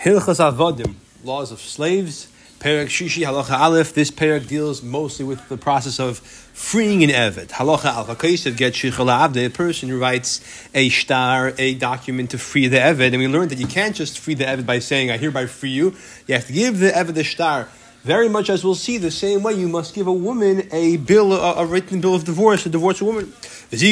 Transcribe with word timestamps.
Hilchas 0.00 0.40
Avodim, 0.40 0.94
laws 1.24 1.52
of 1.52 1.60
slaves. 1.60 2.28
Perak 2.58 2.88
Shishi 2.88 3.22
Halacha 3.22 3.58
Aleph. 3.58 3.92
This 3.92 4.10
perak 4.10 4.46
deals 4.46 4.82
mostly 4.82 5.26
with 5.26 5.46
the 5.50 5.58
process 5.58 6.00
of 6.00 6.20
freeing 6.20 7.04
an 7.04 7.10
Eved. 7.10 7.48
Halacha 7.48 7.94
Aleph 7.94 8.16
Kaisav 8.16 8.56
get 8.56 8.72
Shichala 8.72 9.28
Abde, 9.28 9.44
a 9.44 9.50
person 9.50 9.90
who 9.90 10.00
writes 10.00 10.40
a 10.74 10.88
shtar, 10.88 11.52
a 11.58 11.74
document 11.74 12.30
to 12.30 12.38
free 12.38 12.66
the 12.66 12.78
Eved. 12.78 13.12
And 13.12 13.18
we 13.18 13.28
learned 13.28 13.50
that 13.50 13.58
you 13.58 13.66
can't 13.66 13.94
just 13.94 14.18
free 14.18 14.32
the 14.32 14.44
Eved 14.44 14.64
by 14.64 14.78
saying, 14.78 15.10
I 15.10 15.18
hereby 15.18 15.44
free 15.44 15.68
you. 15.68 15.94
You 16.26 16.34
have 16.34 16.46
to 16.46 16.52
give 16.54 16.78
the 16.78 16.92
Eved 16.92 17.12
the 17.12 17.24
shtar. 17.24 17.68
Very 18.02 18.30
much 18.30 18.48
as 18.48 18.64
we'll 18.64 18.74
see, 18.74 18.96
the 18.96 19.10
same 19.10 19.42
way 19.42 19.52
you 19.52 19.68
must 19.68 19.94
give 19.94 20.06
a 20.06 20.12
woman 20.12 20.66
a 20.72 20.96
bill, 20.96 21.34
a, 21.34 21.56
a 21.56 21.66
written 21.66 22.00
bill 22.00 22.14
of 22.14 22.24
divorce, 22.24 22.62
to 22.62 22.70
divorce 22.70 23.02
a 23.02 23.04
woman. 23.04 23.30
And 23.70 23.82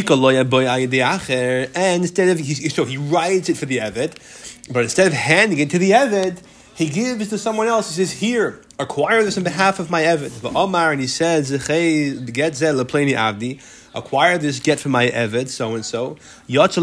instead 2.03 2.29
of, 2.31 2.39
so 2.73 2.85
he 2.87 2.97
writes 2.97 3.51
it 3.51 3.59
for 3.59 3.67
the 3.67 3.77
Eved, 3.77 4.48
but 4.71 4.83
instead 4.85 5.07
of 5.07 5.13
handing 5.13 5.59
it 5.59 5.71
to 5.71 5.79
the 5.79 5.91
Eved, 5.93 6.39
he 6.75 6.89
gives 6.89 7.29
to 7.29 7.39
someone 7.39 7.67
else. 7.67 7.89
He 7.89 8.05
says, 8.05 8.13
"Here, 8.21 8.61
acquire 8.79 9.25
this 9.25 9.37
on 9.37 9.43
behalf 9.43 9.81
of 9.81 9.91
my 9.91 10.03
eved." 10.03 10.41
But 10.41 10.55
Omar 10.55 10.93
and 10.93 11.01
he 11.01 11.09
says, 11.09 11.51
"Get 11.51 12.55
avdi." 12.55 13.61
Acquire 13.95 14.39
this 14.39 14.61
get 14.61 14.79
for 14.79 14.91
my 14.91 15.09
eved, 15.11 15.49
so 15.49 15.75
and 15.75 15.85
so. 15.85 16.17
Yotza 16.49 16.81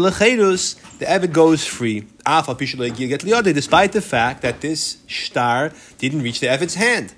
the 0.98 1.06
eved 1.06 1.32
goes 1.32 1.64
free. 1.64 2.04
Despite 3.54 3.92
the 3.92 4.02
fact 4.02 4.42
that 4.42 4.60
this 4.60 4.98
shtar 5.06 5.72
didn't 5.98 6.20
reach 6.22 6.40
the 6.40 6.48
eved's 6.48 6.74
hand. 6.74 7.14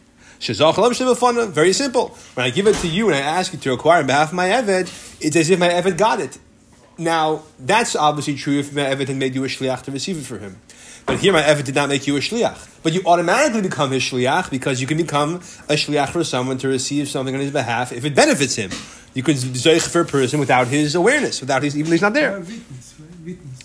Very 1.52 1.72
simple. 1.72 2.16
When 2.34 2.46
I 2.46 2.50
give 2.50 2.68
it 2.68 2.76
to 2.76 2.86
you 2.86 3.08
and 3.08 3.16
I 3.16 3.20
ask 3.20 3.52
you 3.52 3.58
to 3.58 3.72
acquire 3.72 4.00
on 4.02 4.06
behalf 4.06 4.28
of 4.28 4.34
my 4.34 4.50
eved, 4.50 4.88
it's 5.20 5.34
as 5.34 5.50
if 5.50 5.58
my 5.58 5.70
eved 5.70 5.96
got 5.96 6.20
it. 6.20 6.38
Now, 6.96 7.42
that's 7.58 7.96
obviously 7.96 8.36
true 8.36 8.60
if 8.60 8.72
my 8.72 8.82
eved 8.82 9.08
had 9.08 9.16
made 9.16 9.34
you 9.34 9.42
a 9.44 9.48
shliach 9.48 9.82
to 9.82 9.90
receive 9.90 10.18
it 10.18 10.26
for 10.26 10.38
him. 10.38 10.58
But 11.08 11.20
here 11.20 11.32
my 11.32 11.42
effort 11.42 11.64
did 11.64 11.74
not 11.74 11.88
make 11.88 12.06
you 12.06 12.18
a 12.18 12.20
shliach. 12.20 12.82
But 12.82 12.92
you 12.92 13.00
automatically 13.06 13.62
become 13.62 13.92
his 13.92 14.02
shliach 14.02 14.50
because 14.50 14.78
you 14.78 14.86
can 14.86 14.98
become 14.98 15.36
a 15.36 15.74
shliach 15.74 16.10
for 16.10 16.22
someone 16.22 16.58
to 16.58 16.68
receive 16.68 17.08
something 17.08 17.34
on 17.34 17.40
his 17.40 17.50
behalf 17.50 17.92
if 17.92 18.04
it 18.04 18.14
benefits 18.14 18.56
him. 18.56 18.70
You 19.14 19.22
could 19.22 19.36
zeich 19.36 19.88
for 19.88 20.02
a 20.02 20.04
person 20.04 20.38
without 20.38 20.66
his 20.66 20.94
awareness, 20.94 21.40
without 21.40 21.62
his, 21.62 21.78
even 21.78 21.92
he's 21.92 22.02
not 22.02 22.12
there. 22.12 22.44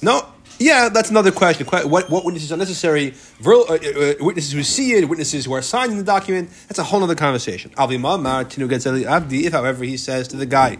No, 0.01 0.25
yeah, 0.57 0.87
that's 0.87 1.09
another 1.09 1.33
question. 1.33 1.67
What, 1.67 2.09
what 2.09 2.23
witnesses 2.23 2.53
are 2.53 2.57
necessary? 2.57 3.13
Uh, 3.45 3.61
uh, 3.61 4.13
witnesses 4.21 4.53
who 4.53 4.63
see 4.63 4.93
it, 4.93 5.09
witnesses 5.09 5.43
who 5.43 5.51
are 5.51 5.61
signing 5.61 5.97
the 5.97 6.03
document. 6.03 6.49
That's 6.69 6.79
a 6.79 6.83
whole 6.83 7.03
other 7.03 7.13
conversation. 7.13 7.71
If, 7.77 9.51
however, 9.51 9.83
he 9.83 9.97
says 9.97 10.29
to 10.29 10.37
the 10.37 10.45
guy, 10.45 10.77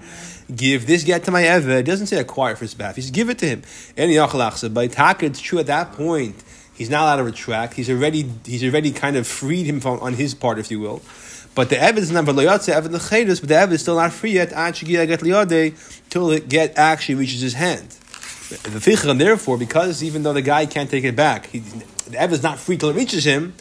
give 0.55 0.87
this 0.87 1.03
get 1.03 1.25
to 1.25 1.31
my 1.31 1.43
Eved, 1.43 1.83
doesn't 1.83 2.07
say 2.07 2.19
acquire 2.19 2.55
for 2.55 2.63
his 2.63 2.73
behalf. 2.73 2.95
He 2.95 3.01
says, 3.01 3.11
give 3.11 3.29
it 3.29 3.37
to 3.39 3.47
him. 3.47 3.63
And 3.97 4.11
it's 4.11 5.41
true 5.41 5.59
at 5.59 5.65
that 5.65 5.91
point 5.91 6.41
He's 6.75 6.89
not 6.89 7.03
allowed 7.03 7.17
to 7.17 7.23
retract. 7.23 7.75
He's 7.75 7.89
already 7.89 8.29
he's 8.45 8.63
already 8.63 8.91
kind 8.91 9.15
of 9.15 9.27
freed 9.27 9.65
him 9.65 9.79
from, 9.79 9.99
on 9.99 10.13
his 10.13 10.33
part, 10.33 10.57
if 10.57 10.71
you 10.71 10.79
will. 10.79 11.01
But 11.55 11.69
the 11.69 11.79
evidence 11.79 12.05
is 12.07 12.11
not 12.11 12.25
loyatze 12.25 12.73
evid 12.73 12.89
lechedus, 12.89 13.39
but 13.39 13.49
the 13.49 13.55
evidence 13.55 13.81
is 13.81 13.83
still 13.83 13.97
not 13.97 14.11
free 14.11 14.31
yet. 14.31 14.49
get 14.49 15.73
till 16.09 16.31
it 16.31 16.49
get 16.49 16.77
actually 16.77 17.15
reaches 17.15 17.41
his 17.41 17.53
hand. 17.53 17.89
The 18.49 18.79
fichra, 18.79 19.11
and 19.11 19.21
therefore, 19.21 19.57
because 19.57 20.03
even 20.03 20.23
though 20.23 20.33
the 20.33 20.41
guy 20.41 20.65
can't 20.65 20.89
take 20.89 21.03
it 21.03 21.15
back, 21.15 21.47
he, 21.47 21.59
the 21.59 22.17
evidence 22.17 22.39
is 22.39 22.43
not 22.43 22.59
free 22.59 22.77
till 22.77 22.89
it 22.89 22.95
reaches 22.95 23.23
him. 23.23 23.53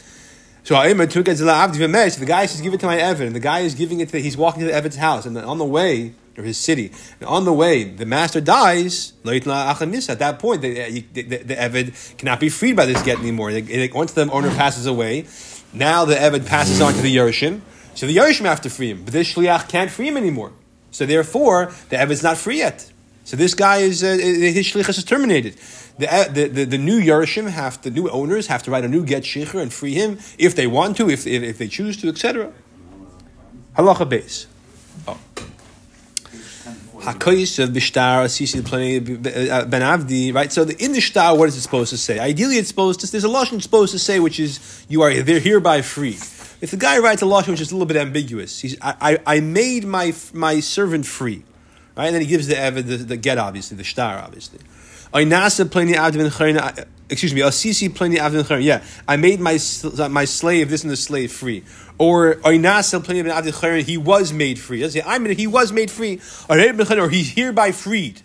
So 0.64 0.74
the 0.74 2.24
guy 2.26 2.46
says, 2.46 2.60
"Give 2.60 2.72
it 2.72 2.80
to 2.80 2.86
my 2.86 2.96
Evan," 2.98 3.26
and 3.26 3.36
the 3.36 3.40
guy 3.40 3.60
is 3.60 3.74
giving 3.74 4.00
it 4.00 4.08
to. 4.10 4.18
He's 4.18 4.36
walking 4.36 4.60
to 4.60 4.66
the 4.66 4.74
Evan's 4.74 4.96
house, 4.96 5.26
and 5.26 5.36
on 5.36 5.58
the 5.58 5.64
way, 5.64 6.14
or 6.36 6.44
his 6.44 6.58
city. 6.58 6.92
And 7.20 7.28
on 7.28 7.44
the 7.44 7.52
way, 7.52 7.84
the 7.84 8.06
master 8.06 8.40
dies. 8.40 9.12
At 9.24 9.44
that 9.44 10.38
point, 10.38 10.62
the, 10.62 11.00
the, 11.12 11.22
the, 11.22 11.36
the 11.38 11.54
Eved 11.54 12.16
cannot 12.18 12.40
be 12.40 12.48
freed 12.48 12.76
by 12.76 12.86
this 12.86 13.02
get 13.02 13.18
anymore. 13.18 13.52
Once 13.94 14.12
the 14.12 14.30
owner 14.30 14.50
passes 14.50 14.86
away, 14.86 15.26
now 15.72 16.04
the 16.04 16.14
Eved 16.14 16.46
passes 16.46 16.80
on 16.80 16.94
to 16.94 17.00
the 17.00 17.14
Yerushim. 17.14 17.60
So 17.94 18.06
the 18.06 18.16
Yerushim 18.16 18.46
have 18.46 18.62
to 18.62 18.70
free 18.70 18.90
him, 18.90 19.04
but 19.04 19.12
this 19.12 19.34
Shliach 19.34 19.68
can't 19.68 19.90
free 19.90 20.08
him 20.08 20.16
anymore. 20.16 20.52
So 20.92 21.06
therefore, 21.06 21.72
the 21.88 21.96
Eved's 21.96 22.22
not 22.22 22.36
free 22.36 22.58
yet. 22.58 22.92
So 23.24 23.36
this 23.36 23.54
guy 23.54 23.78
is 23.78 24.04
uh, 24.04 24.08
his 24.08 24.66
shlichus 24.66 24.98
is 24.98 25.04
terminated. 25.04 25.56
The, 25.98 26.12
uh, 26.12 26.28
the, 26.28 26.48
the, 26.48 26.64
the, 26.64 26.78
new 26.78 27.00
Yerushim 27.00 27.48
have 27.48 27.80
the 27.82 27.90
new 27.90 28.08
owners 28.08 28.46
have 28.48 28.62
to 28.64 28.70
write 28.70 28.84
a 28.84 28.88
new 28.88 29.04
get 29.04 29.22
shicher 29.22 29.60
and 29.60 29.72
free 29.72 29.94
him 29.94 30.18
if 30.38 30.54
they 30.54 30.66
want 30.66 30.96
to, 30.96 31.08
if, 31.08 31.26
if, 31.26 31.42
if 31.42 31.58
they 31.58 31.68
choose 31.68 31.96
to, 31.98 32.08
etc. 32.08 32.52
Halacha 33.76 34.08
Beis. 34.08 34.46
Oh. 35.06 35.18
Hakoyis 37.02 37.62
of 37.62 37.70
Bishtar, 37.70 38.26
Sisi 38.26 38.60
uh, 39.50 39.64
Ben 39.64 39.82
Avdi, 39.82 40.32
right? 40.32 40.52
So 40.52 40.64
the, 40.64 40.76
in 40.82 40.92
the 40.92 41.00
Shtar, 41.00 41.36
what 41.36 41.48
is 41.48 41.56
it 41.56 41.60
supposed 41.60 41.90
to 41.90 41.98
say? 41.98 42.20
Ideally, 42.20 42.58
it's 42.58 42.68
supposed 42.68 43.00
to, 43.00 43.10
there's 43.10 43.24
a 43.24 43.28
Lashon 43.28 43.60
supposed 43.60 43.90
to 43.90 43.98
say, 43.98 44.20
which 44.20 44.38
is, 44.38 44.86
you 44.88 45.02
are, 45.02 45.12
they're 45.12 45.40
hereby 45.40 45.82
free. 45.82 46.16
If 46.60 46.70
the 46.70 46.76
guy 46.76 46.98
writes 46.98 47.20
a 47.20 47.24
Lashon 47.24 47.48
which 47.48 47.60
is 47.60 47.72
a 47.72 47.74
little 47.74 47.86
bit 47.86 47.96
ambiguous, 47.96 48.60
he's, 48.60 48.76
I, 48.80 49.18
I, 49.26 49.36
I 49.36 49.40
made 49.40 49.84
my, 49.84 50.14
my 50.32 50.60
servant 50.60 51.04
free, 51.04 51.42
right? 51.96 52.06
And 52.06 52.14
then 52.14 52.22
he 52.22 52.28
gives 52.28 52.46
the, 52.46 52.54
the, 52.70 52.96
the 52.98 53.16
get, 53.16 53.36
obviously, 53.36 53.76
the 53.76 53.84
Shtar, 53.84 54.18
obviously. 54.18 54.60
Uh, 55.14 56.84
excuse 57.10 57.34
me, 57.34 57.42
Asisi 57.42 57.88
plenty 57.88 58.18
avin 58.18 58.62
Yeah, 58.62 58.82
I 59.06 59.16
made 59.16 59.40
my 59.40 59.58
uh, 59.98 60.08
my 60.08 60.24
slave, 60.24 60.70
this 60.70 60.82
and 60.82 60.90
the 60.90 60.96
slave 60.96 61.32
free. 61.32 61.64
Or 61.98 62.36
Oinasel 62.36 63.04
plenty 63.04 63.28
avin 63.28 63.84
he 63.84 63.98
was 63.98 64.32
made 64.32 64.58
free. 64.58 64.84
I 65.04 65.18
mean, 65.18 65.36
he 65.36 65.46
was 65.46 65.72
made 65.72 65.90
free. 65.90 66.20
Or 66.48 66.56
he's 67.10 67.30
hereby 67.32 67.72
freed. 67.72 68.22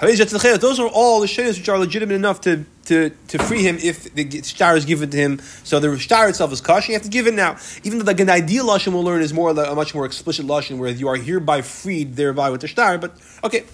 Those 0.00 0.80
are 0.80 0.88
all 0.88 1.20
the 1.20 1.26
shayas 1.26 1.58
which 1.58 1.68
are 1.68 1.78
legitimate 1.78 2.14
enough 2.14 2.40
to, 2.42 2.64
to, 2.86 3.10
to 3.28 3.38
free 3.38 3.62
him 3.62 3.76
if 3.82 4.14
the 4.14 4.42
shtar 4.42 4.74
is 4.74 4.86
given 4.86 5.10
to 5.10 5.16
him. 5.16 5.40
So 5.62 5.78
the 5.78 5.98
shtar 5.98 6.30
itself 6.30 6.52
is 6.52 6.62
kosher. 6.62 6.92
You 6.92 6.96
have 6.96 7.02
to 7.02 7.10
give 7.10 7.26
it 7.26 7.34
now. 7.34 7.58
Even 7.84 7.98
though 7.98 8.06
like 8.06 8.18
an 8.20 8.30
ideal 8.30 8.66
lashon 8.66 8.94
we'll 8.94 9.04
learn 9.04 9.20
is 9.20 9.34
more 9.34 9.50
a 9.50 9.74
much 9.74 9.94
more 9.94 10.06
explicit 10.06 10.46
lashon 10.46 10.78
where 10.78 10.90
you 10.90 11.08
are 11.08 11.16
hereby 11.16 11.60
freed 11.60 12.16
thereby 12.16 12.48
with 12.48 12.62
the 12.62 12.68
shtar. 12.68 12.96
But 12.96 13.14
okay, 13.44 13.64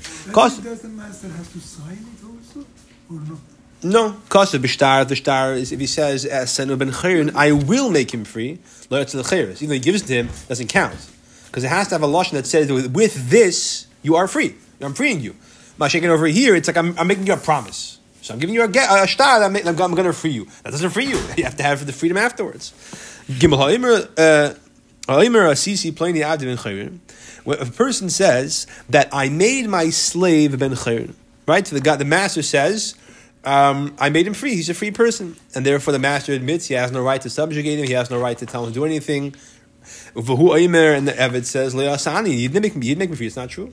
does 0.64 0.80
the 0.80 0.88
master 0.88 1.28
have 1.28 1.52
to 1.52 1.60
sign 1.60 1.92
it 1.92 1.96
also 1.96 2.00
or 2.00 2.00
not? 2.00 2.15
No, 3.82 4.16
kasa 4.28 4.58
b'shtar. 4.58 5.06
The 5.06 5.16
shtar 5.16 5.52
is 5.54 5.72
if 5.72 5.80
he 5.80 5.86
says 5.86 6.24
senu 6.24 6.78
ben 6.78 7.36
I 7.36 7.52
will 7.52 7.90
make 7.90 8.12
him 8.12 8.24
free. 8.24 8.58
Lo 8.90 9.02
the. 9.04 9.52
Even 9.56 9.68
though 9.68 9.74
he 9.74 9.80
gives 9.80 10.02
it 10.02 10.06
to 10.06 10.14
him, 10.14 10.28
doesn't 10.48 10.68
count 10.68 10.96
because 11.46 11.64
it 11.64 11.68
has 11.68 11.88
to 11.88 11.94
have 11.94 12.02
a 12.02 12.06
lashon 12.06 12.32
that 12.32 12.46
says 12.46 12.70
with 12.70 13.30
this 13.30 13.86
you 14.02 14.14
are 14.16 14.28
free. 14.28 14.54
I'm 14.80 14.92
freeing 14.92 15.20
you. 15.20 15.34
Mashiach 15.78 16.04
over 16.04 16.26
here, 16.26 16.54
it's 16.54 16.68
like 16.68 16.76
I'm, 16.76 16.98
I'm, 16.98 17.06
making 17.06 17.26
you 17.26 17.32
a 17.32 17.38
promise. 17.38 17.98
So 18.20 18.34
I'm 18.34 18.40
giving 18.40 18.54
you 18.54 18.62
a, 18.62 18.68
a 18.68 19.06
shtar. 19.06 19.42
I'm, 19.42 19.56
I'm, 19.56 19.66
I'm 19.66 19.74
going 19.74 20.04
to 20.04 20.12
free 20.12 20.32
you. 20.32 20.46
That 20.62 20.72
doesn't 20.72 20.90
free 20.90 21.06
you. 21.06 21.18
You 21.36 21.44
have 21.44 21.56
to 21.56 21.62
have 21.62 21.86
the 21.86 21.92
freedom 21.92 22.18
afterwards. 22.18 22.72
Gimel 23.28 23.58
ha'imer 23.58 24.08
uh, 24.18 24.54
ha'imer 25.08 25.50
asisi 25.50 25.90
ben 25.90 27.00
If 27.46 27.68
a 27.68 27.72
person 27.72 28.10
says 28.10 28.66
that 28.90 29.08
I 29.12 29.28
made 29.28 29.66
my 29.68 29.90
slave 29.90 30.58
ben 30.58 30.72
chayrin, 30.72 31.14
right? 31.46 31.66
So 31.66 31.74
the 31.74 31.80
God, 31.80 31.98
the 31.98 32.04
master 32.04 32.42
says. 32.42 32.94
Um, 33.44 33.94
I 34.00 34.10
made 34.10 34.26
him 34.26 34.34
free. 34.34 34.56
He's 34.56 34.68
a 34.68 34.74
free 34.74 34.90
person, 34.90 35.36
and 35.54 35.64
therefore 35.64 35.92
the 35.92 36.00
master 36.00 36.32
admits 36.32 36.66
he 36.66 36.74
has 36.74 36.90
no 36.90 37.00
right 37.00 37.20
to 37.20 37.30
subjugate 37.30 37.78
him. 37.78 37.86
He 37.86 37.92
has 37.92 38.10
no 38.10 38.18
right 38.18 38.36
to 38.38 38.44
tell 38.44 38.64
him 38.64 38.72
to 38.72 38.74
do 38.74 38.84
anything. 38.84 39.36
And 40.16 40.26
the 40.26 41.14
Evid 41.16 41.44
says, 41.44 41.72
"Le'asani, 41.72 42.36
you 42.36 42.48
didn't 42.48 42.62
make 42.62 42.74
me, 42.74 42.88
you'd 42.88 42.98
make 42.98 43.10
me 43.10 43.14
free." 43.14 43.28
It's 43.28 43.36
not 43.36 43.48
true. 43.48 43.72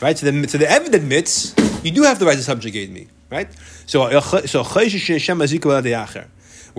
Right? 0.00 0.18
So 0.18 0.30
the, 0.30 0.48
so 0.48 0.58
the 0.58 0.66
Evid 0.66 0.92
admits, 0.92 1.54
you 1.82 1.90
do 1.90 2.02
have 2.02 2.18
the 2.18 2.26
right 2.26 2.36
to 2.36 2.42
subjugate 2.42 2.90
me. 2.90 3.08
Right? 3.30 3.48
So, 3.86 4.20
so 4.20 4.62
Where 4.62 4.84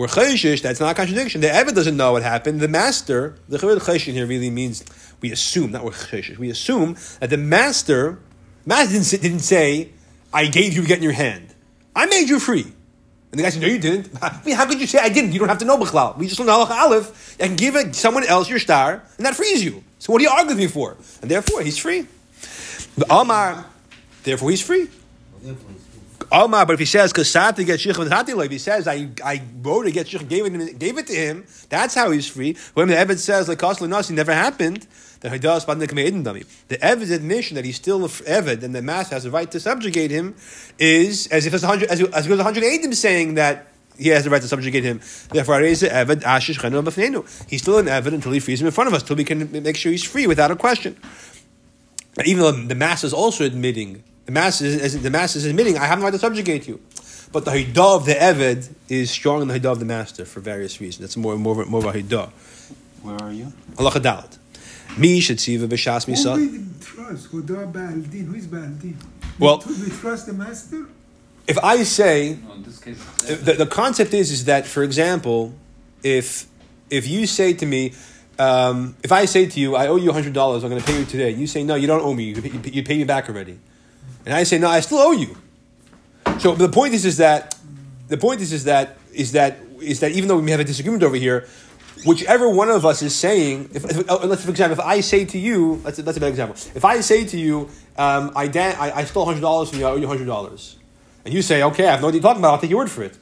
chayshish, 0.08 0.62
that's 0.62 0.78
not 0.78 0.92
a 0.92 0.94
contradiction. 0.94 1.40
The 1.40 1.48
Evid 1.48 1.74
doesn't 1.74 1.96
know 1.96 2.12
what 2.12 2.22
happened. 2.22 2.60
The 2.60 2.68
master, 2.68 3.34
the 3.48 3.58
chayshish 3.58 4.12
here 4.12 4.26
really 4.26 4.50
means, 4.50 4.84
we 5.20 5.32
assume, 5.32 5.72
not 5.72 5.82
we're 5.84 5.90
chayshish, 5.90 6.38
we 6.38 6.50
assume 6.50 6.96
that 7.20 7.30
the 7.30 7.38
master, 7.38 8.20
master 8.64 8.92
didn't, 8.92 9.22
didn't 9.22 9.40
say, 9.40 9.90
I 10.36 10.48
gave 10.48 10.74
you 10.74 10.84
get 10.86 10.98
in 10.98 11.02
your 11.02 11.12
hand. 11.12 11.54
I 11.94 12.04
made 12.04 12.28
you 12.28 12.38
free. 12.38 12.66
And 13.32 13.38
the 13.38 13.42
guy 13.42 13.48
said, 13.48 13.62
No, 13.62 13.68
you 13.68 13.78
didn't. 13.78 14.10
I 14.22 14.38
mean, 14.44 14.54
how 14.54 14.66
could 14.66 14.78
you 14.78 14.86
say 14.86 14.98
I 14.98 15.08
didn't? 15.08 15.32
You 15.32 15.38
don't 15.38 15.48
have 15.48 15.58
to 15.58 15.64
know 15.64 15.78
Bichlal. 15.78 16.18
We 16.18 16.28
just 16.28 16.38
learned 16.38 16.50
Halach 16.50 16.68
Aleph 16.68 17.36
and 17.40 17.56
give 17.56 17.74
it 17.74 17.94
someone 17.94 18.24
else 18.24 18.46
your 18.46 18.58
shtar, 18.58 19.02
and 19.16 19.24
that 19.24 19.34
frees 19.34 19.64
you. 19.64 19.82
So 19.98 20.12
what 20.12 20.20
are 20.20 20.24
you 20.24 20.28
arguing 20.28 20.58
with 20.58 20.58
me 20.58 20.66
for? 20.66 20.98
And 21.22 21.30
therefore, 21.30 21.62
he's 21.62 21.78
free. 21.78 22.06
The 22.98 23.06
Amar, 23.10 23.64
therefore 24.24 24.50
he's 24.50 24.60
free. 24.60 24.88
Amar, 26.30 26.66
but 26.66 26.74
if 26.74 26.80
he 26.80 26.86
says 26.86 27.14
kasati 27.14 27.64
get 27.64 27.80
shich 27.80 28.44
if 28.44 28.50
he 28.50 28.58
says 28.58 28.86
I 28.88 29.08
I 29.24 29.42
wrote 29.62 29.84
to 29.84 29.90
get 29.90 30.06
shich 30.06 30.28
gave 30.28 30.44
it 30.44 30.78
gave 30.78 30.98
it 30.98 31.06
to 31.06 31.14
him, 31.14 31.46
that's 31.70 31.94
how 31.94 32.10
he's 32.10 32.28
free. 32.28 32.56
When 32.74 32.88
the 32.88 32.94
Evid 32.94 33.18
says 33.18 33.48
like 33.48 33.62
nasi 33.62 34.12
never 34.12 34.34
happened, 34.34 34.86
then 35.26 35.32
he 35.32 35.38
does 35.38 35.64
the 35.66 36.78
Evid's 36.78 37.10
admission 37.10 37.54
that 37.56 37.64
he's 37.64 37.76
still 37.76 38.00
Evid 38.00 38.62
and 38.62 38.74
the 38.74 38.82
master 38.82 39.14
has 39.14 39.24
the 39.24 39.30
right 39.30 39.50
to 39.50 39.60
subjugate 39.60 40.10
him 40.10 40.34
is 40.78 41.26
as 41.28 41.46
if 41.46 41.54
it's 41.54 41.64
hundred 41.64 41.90
as, 41.90 42.00
as 42.00 42.26
good 42.26 42.38
as 42.38 42.44
hundred 42.44 42.64
eightim 42.64 42.94
saying 42.94 43.34
that 43.34 43.66
he 43.98 44.08
has 44.10 44.24
the 44.24 44.30
right 44.30 44.42
to 44.42 44.48
subjugate 44.48 44.84
him. 44.84 45.00
Therefore, 45.30 45.60
He's 45.62 45.80
still 45.80 45.98
an 47.78 47.86
Evid 47.86 48.12
until 48.12 48.32
he 48.32 48.40
frees 48.40 48.60
him 48.60 48.66
in 48.66 48.72
front 48.72 48.88
of 48.88 48.94
us, 48.94 49.00
until 49.00 49.16
we 49.16 49.24
can 49.24 49.50
make 49.62 49.76
sure 49.76 49.90
he's 49.90 50.04
free 50.04 50.26
without 50.26 50.50
a 50.50 50.56
question 50.56 50.98
even 52.24 52.42
though 52.42 52.52
the 52.52 52.74
mass 52.74 53.04
is 53.04 53.12
also 53.12 53.44
admitting, 53.44 54.02
the 54.24 54.32
mass 54.32 54.60
is, 54.60 55.02
the 55.02 55.10
mass 55.10 55.36
is 55.36 55.44
admitting, 55.44 55.76
I 55.76 55.84
have 55.84 55.98
no 55.98 56.04
right 56.04 56.12
to 56.12 56.18
subjugate 56.18 56.66
you. 56.66 56.80
but 57.32 57.44
the 57.44 57.50
Hidah 57.50 57.96
of 57.96 58.06
the 58.06 58.14
Eved 58.14 58.72
is 58.88 59.10
stronger 59.10 59.44
than 59.44 59.48
the 59.48 59.60
Hidah 59.60 59.72
of 59.72 59.78
the 59.80 59.84
master 59.84 60.24
for 60.24 60.40
various 60.40 60.80
reasons. 60.80 61.00
That's 61.00 61.16
more, 61.16 61.36
more, 61.36 61.64
more 61.66 61.80
of 61.86 61.94
a 61.94 62.00
Haidah. 62.00 62.30
Where 63.02 63.16
are 63.22 63.32
you? 63.32 63.52
Halacha 63.74 64.00
Dalet. 64.00 64.38
Mi 64.96 65.20
shetziva 65.20 65.66
b'shas 65.68 66.06
Who 66.06 66.12
misah. 66.12 66.36
we 66.36 66.64
trust? 66.80 67.30
Huda 67.32 67.72
Baldin. 67.72 68.26
Who 68.26 68.34
is 68.34 68.46
Baldin? 68.46 68.96
Well- 69.38 69.62
we, 69.66 69.84
we 69.84 69.90
trust 69.90 70.26
the 70.26 70.32
master. 70.32 70.86
If 71.46 71.58
I 71.62 71.84
say, 71.84 72.38
No, 72.44 72.54
in 72.54 72.62
this 72.64 72.78
case, 72.80 72.98
the, 73.44 73.52
the 73.52 73.66
concept 73.66 74.12
is, 74.12 74.32
is 74.32 74.46
that, 74.46 74.66
for 74.66 74.82
example, 74.82 75.54
if, 76.02 76.46
if 76.90 77.06
you 77.06 77.26
say 77.28 77.52
to 77.52 77.64
me, 77.66 77.92
um, 78.38 78.96
if 79.04 79.12
I 79.12 79.26
say 79.26 79.46
to 79.46 79.60
you, 79.60 79.76
I 79.76 79.86
owe 79.86 79.94
you 79.96 80.10
$100, 80.10 80.26
I'm 80.26 80.60
going 80.68 80.80
to 80.80 80.84
pay 80.84 80.98
you 80.98 81.04
today. 81.04 81.30
You 81.30 81.46
say, 81.46 81.62
no, 81.62 81.76
you 81.76 81.86
don't 81.86 82.02
owe 82.02 82.14
me. 82.14 82.24
You, 82.24 82.42
you, 82.42 82.60
you 82.64 82.82
pay 82.82 82.98
me 82.98 83.04
back 83.04 83.28
already. 83.28 83.60
And 84.24 84.34
I 84.34 84.42
say, 84.42 84.58
no, 84.58 84.68
I 84.68 84.80
still 84.80 84.98
owe 84.98 85.12
you. 85.12 85.36
So 86.38 86.54
the 86.56 86.68
point 86.68 86.94
is, 86.94 87.04
is 87.04 87.18
that 87.18 87.54
the 88.08 88.18
point 88.18 88.40
is, 88.40 88.52
is 88.52 88.64
that 88.64 88.98
is 89.12 89.32
that 89.32 89.58
is 89.80 90.00
that 90.00 90.12
even 90.12 90.28
though 90.28 90.36
we 90.36 90.42
may 90.42 90.50
have 90.50 90.60
a 90.60 90.64
disagreement 90.64 91.02
over 91.04 91.16
here, 91.16 91.46
whichever 92.04 92.48
one 92.48 92.70
of 92.70 92.84
us 92.84 93.02
is 93.02 93.14
saying, 93.14 93.70
if, 93.72 93.84
if 93.84 94.10
uh, 94.10 94.18
let's 94.24 94.44
for 94.44 94.50
example, 94.50 94.78
if 94.78 94.84
I 94.84 95.00
say 95.00 95.24
to 95.24 95.38
you, 95.38 95.80
that's 95.82 95.98
a, 95.98 96.02
that's 96.02 96.16
a 96.16 96.20
bad 96.20 96.30
example. 96.30 96.56
If 96.74 96.84
I 96.84 97.00
say 97.00 97.24
to 97.24 97.38
you, 97.38 97.68
um, 97.96 98.32
I, 98.36 98.48
dan- 98.48 98.76
I 98.78 98.92
I 98.92 99.04
stole 99.04 99.24
hundred 99.24 99.40
dollars 99.40 99.70
from 99.70 99.80
you, 99.80 99.86
I 99.86 99.90
owe 99.90 99.96
you 99.96 100.06
hundred 100.06 100.26
dollars, 100.26 100.76
and 101.24 101.32
you 101.32 101.42
say, 101.42 101.62
okay, 101.62 101.86
I 101.86 101.92
have 101.92 102.02
no 102.02 102.08
idea 102.08 102.20
what 102.20 102.22
you're 102.22 102.22
talking 102.22 102.40
about. 102.40 102.54
I'll 102.54 102.60
take 102.60 102.70
your 102.70 102.78
word 102.80 102.90
for 102.90 103.02
it. 103.02 103.18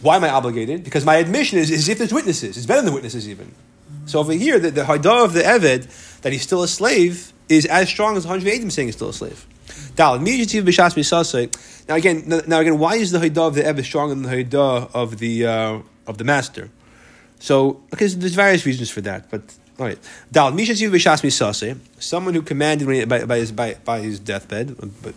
Why 0.00 0.16
am 0.16 0.24
I 0.24 0.30
obligated? 0.30 0.84
Because 0.84 1.04
my 1.04 1.16
admission 1.16 1.58
is, 1.58 1.70
is 1.70 1.88
if 1.88 1.98
there's 1.98 2.12
witnesses. 2.12 2.56
It's 2.56 2.66
better 2.66 2.82
than 2.82 2.92
witnesses 2.92 3.28
even. 3.28 3.54
So 4.06 4.20
over 4.20 4.32
here, 4.32 4.58
the, 4.58 4.70
the 4.70 4.82
haidah 4.82 5.24
of 5.24 5.32
the 5.32 5.40
Eved, 5.42 6.20
that 6.20 6.32
he's 6.32 6.42
still 6.42 6.62
a 6.62 6.68
slave, 6.68 7.32
is 7.48 7.66
as 7.66 7.88
strong 7.88 8.16
as 8.16 8.26
180 8.26 8.70
saying 8.70 8.88
he's 8.88 8.96
still 8.96 9.08
a 9.08 9.12
slave. 9.12 9.46
Now 9.96 11.94
again, 11.94 12.24
now 12.46 12.60
again, 12.60 12.78
why 12.78 12.96
is 12.96 13.10
the 13.10 13.18
haidah 13.18 13.48
of 13.48 13.54
the 13.54 13.62
Eved 13.62 13.84
stronger 13.84 14.14
than 14.14 14.22
the 14.24 14.30
haidah 14.30 14.90
of 14.94 15.18
the 15.18 15.46
uh, 15.46 15.78
of 16.06 16.18
the 16.18 16.24
master? 16.24 16.70
So 17.38 17.82
because 17.90 18.18
there's 18.18 18.34
various 18.34 18.66
reasons 18.66 18.90
for 18.90 19.00
that, 19.02 19.30
but 19.30 19.42
all 19.78 19.86
right. 19.86 19.98
Dal, 20.32 20.52
mishatziv 20.52 20.90
b'shas 20.90 21.22
b'sasei. 21.22 21.78
Someone 21.98 22.34
who 22.34 22.42
commanded 22.42 23.08
by, 23.08 23.24
by 23.24 23.38
his 23.38 23.52
by, 23.52 23.76
by 23.84 24.00
his 24.00 24.18
deathbed, 24.18 24.76
but. 25.02 25.14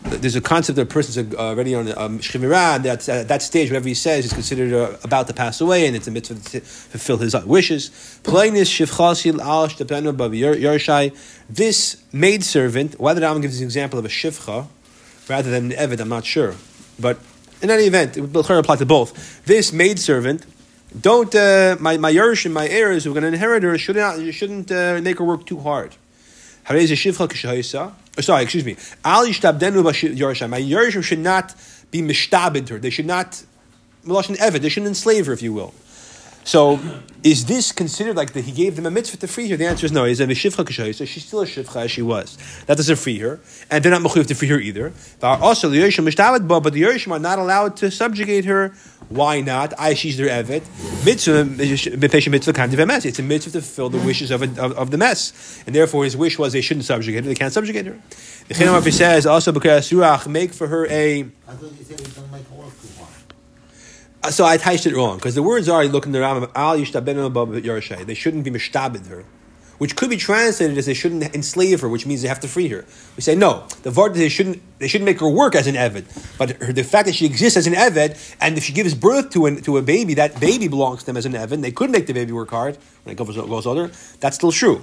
There's 0.00 0.36
a 0.36 0.40
concept 0.40 0.76
that 0.76 0.82
a 0.82 0.86
person's 0.86 1.34
uh, 1.34 1.36
already 1.36 1.74
on 1.74 1.88
um, 1.98 2.20
shchimira, 2.20 2.76
and 2.76 2.84
that's, 2.84 3.08
at 3.08 3.26
that 3.26 3.42
stage, 3.42 3.68
whatever 3.68 3.88
he 3.88 3.94
says 3.94 4.26
is 4.26 4.32
considered 4.32 4.72
uh, 4.72 4.96
about 5.02 5.26
to 5.26 5.34
pass 5.34 5.60
away, 5.60 5.88
and 5.88 5.96
it's 5.96 6.06
a 6.06 6.12
mitzvah 6.12 6.36
to 6.50 6.60
fulfill 6.60 7.16
his 7.16 7.34
wishes. 7.44 7.90
Plainis 8.22 8.70
shivchasil 8.70 9.40
al 9.40 9.66
shtepenu 9.66 10.16
bav 10.16 10.38
yarshai. 10.38 11.16
This 11.50 12.00
maidservant, 12.12 12.98
why 13.00 13.12
the 13.12 13.20
Rambam 13.20 13.42
gives 13.42 13.58
an 13.58 13.64
example 13.64 13.98
of 13.98 14.04
a 14.04 14.08
shivcha 14.08 14.68
rather 15.28 15.50
than 15.50 15.72
an 15.72 15.78
eved, 15.78 16.00
I'm 16.00 16.08
not 16.08 16.24
sure. 16.24 16.54
But 17.00 17.18
in 17.60 17.68
any 17.68 17.84
event, 17.84 18.16
it 18.16 18.20
will 18.32 18.40
apply 18.40 18.76
to 18.76 18.86
both. 18.86 19.44
This 19.46 19.72
maidservant, 19.72 20.46
don't, 21.00 21.34
uh, 21.34 21.76
my, 21.80 21.96
my 21.96 22.12
Yerush 22.12 22.44
and 22.44 22.54
my 22.54 22.66
heirs 22.68 23.04
who 23.04 23.10
are 23.10 23.14
going 23.14 23.22
to 23.22 23.28
inherit 23.28 23.62
her, 23.62 23.76
should 23.78 23.96
not, 23.96 24.20
shouldn't 24.32 24.70
uh, 24.72 25.00
make 25.02 25.18
her 25.18 25.24
work 25.24 25.46
too 25.46 25.60
hard. 25.60 25.94
Oh, 26.70 26.74
Sorry, 28.20 28.42
excuse 28.42 28.64
me. 28.64 28.76
Al 29.04 29.26
yishtabdenu 29.26 29.82
b'yarshai. 29.82 30.48
My 30.48 30.60
Yerushim 30.60 31.02
should 31.02 31.18
not 31.18 31.54
be 31.90 32.00
mishtabed 32.02 32.68
her. 32.68 32.78
They 32.78 32.90
should 32.90 33.06
not, 33.06 33.42
Melashon 34.04 34.36
Eved, 34.36 34.60
they 34.60 34.68
shouldn't 34.68 34.88
enslave 34.88 35.26
her, 35.26 35.32
if 35.32 35.42
you 35.42 35.52
will. 35.52 35.72
So, 36.48 36.80
is 37.22 37.44
this 37.44 37.72
considered 37.72 38.16
like 38.16 38.32
that 38.32 38.46
he 38.46 38.52
gave 38.52 38.76
them 38.76 38.86
a 38.86 38.90
mitzvah 38.90 39.18
to 39.18 39.28
free 39.28 39.50
her? 39.50 39.56
The 39.58 39.66
answer 39.66 39.84
is 39.84 39.92
no. 39.92 40.06
Is 40.06 40.18
a 40.18 40.26
shivcha 40.28 40.64
k'shayis, 40.64 40.94
so 40.94 41.04
she's 41.04 41.26
still 41.26 41.42
a 41.42 41.44
shivcha 41.44 41.84
as 41.84 41.90
she 41.90 42.00
was. 42.00 42.38
That 42.64 42.78
doesn't 42.78 42.96
free 42.96 43.18
her, 43.18 43.38
and 43.70 43.84
they're 43.84 43.92
not 43.92 44.00
mechuyev 44.00 44.28
to 44.28 44.34
free 44.34 44.48
her 44.48 44.58
either. 44.58 44.94
But 45.20 45.42
also 45.42 45.68
the 45.68 45.78
ba, 45.78 46.60
but 46.62 46.72
the 46.72 46.80
Yerushalayim 46.84 47.10
are 47.10 47.18
not 47.18 47.38
allowed 47.38 47.76
to 47.76 47.90
subjugate 47.90 48.46
her. 48.46 48.72
Why 49.10 49.42
not? 49.42 49.74
I 49.78 49.92
she's 49.92 50.16
their 50.16 50.30
evet. 50.30 50.62
Mitzvah 51.04 51.44
mitzvah 52.30 52.52
kind 52.54 52.72
of 52.72 52.88
mess. 52.88 53.04
It's 53.04 53.18
a 53.18 53.22
mitzvah 53.22 53.50
to 53.50 53.60
fulfill 53.60 53.90
the 53.90 53.98
wishes 53.98 54.30
of, 54.30 54.40
a, 54.40 54.64
of, 54.64 54.72
of 54.72 54.90
the 54.90 54.96
mess, 54.96 55.62
and 55.66 55.74
therefore 55.74 56.04
his 56.04 56.16
wish 56.16 56.38
was 56.38 56.54
they 56.54 56.62
shouldn't 56.62 56.86
subjugate 56.86 57.24
her. 57.24 57.28
They 57.28 57.34
can't 57.34 57.52
subjugate 57.52 57.84
her. 57.84 57.98
The 58.48 58.54
Chinam 58.54 58.90
says 58.90 59.26
also 59.26 59.52
because 59.52 59.92
make 60.26 60.54
for 60.54 60.68
her 60.68 60.86
a. 60.86 61.26
So 64.30 64.44
I 64.44 64.56
typed 64.56 64.86
it 64.86 64.94
wrong 64.94 65.16
because 65.16 65.34
the 65.34 65.42
words 65.42 65.68
are 65.68 65.84
look 65.84 66.04
in 66.06 66.12
the 66.12 66.18
Rambam 66.18 66.50
al 66.54 66.76
yishtabenu 66.76 67.30
Yerushai. 67.62 68.04
They 68.04 68.14
shouldn't 68.14 68.44
be 68.44 68.50
mishtabed 68.50 69.06
her, 69.08 69.24
which 69.78 69.96
could 69.96 70.10
be 70.10 70.16
translated 70.16 70.76
as 70.76 70.86
they 70.86 70.94
shouldn't 70.94 71.34
enslave 71.34 71.80
her, 71.80 71.88
which 71.88 72.04
means 72.04 72.22
they 72.22 72.28
have 72.28 72.40
to 72.40 72.48
free 72.48 72.68
her. 72.68 72.84
We 73.16 73.22
say 73.22 73.34
no. 73.34 73.66
The 73.82 73.90
vart 73.90 74.14
they 74.14 74.28
shouldn't 74.28 74.60
they 74.78 74.88
shouldn't 74.88 75.06
make 75.06 75.20
her 75.20 75.28
work 75.28 75.54
as 75.54 75.66
an 75.66 75.76
eved, 75.76 76.04
but 76.36 76.50
her, 76.62 76.72
the 76.72 76.84
fact 76.84 77.06
that 77.06 77.14
she 77.14 77.26
exists 77.26 77.56
as 77.56 77.66
an 77.66 77.74
eved, 77.74 78.36
and 78.40 78.58
if 78.58 78.64
she 78.64 78.72
gives 78.72 78.94
birth 78.94 79.30
to 79.30 79.46
an, 79.46 79.62
to 79.62 79.78
a 79.78 79.82
baby, 79.82 80.14
that 80.14 80.38
baby 80.40 80.68
belongs 80.68 81.00
to 81.00 81.06
them 81.06 81.16
as 81.16 81.24
an 81.24 81.32
eved. 81.32 81.62
They 81.62 81.72
could 81.72 81.90
make 81.90 82.06
the 82.06 82.12
baby 82.12 82.32
work 82.32 82.50
hard 82.50 82.76
when 83.04 83.12
it 83.12 83.16
goes, 83.16 83.34
goes 83.34 83.66
older. 83.66 83.90
That's 84.20 84.36
still 84.36 84.52
true. 84.52 84.82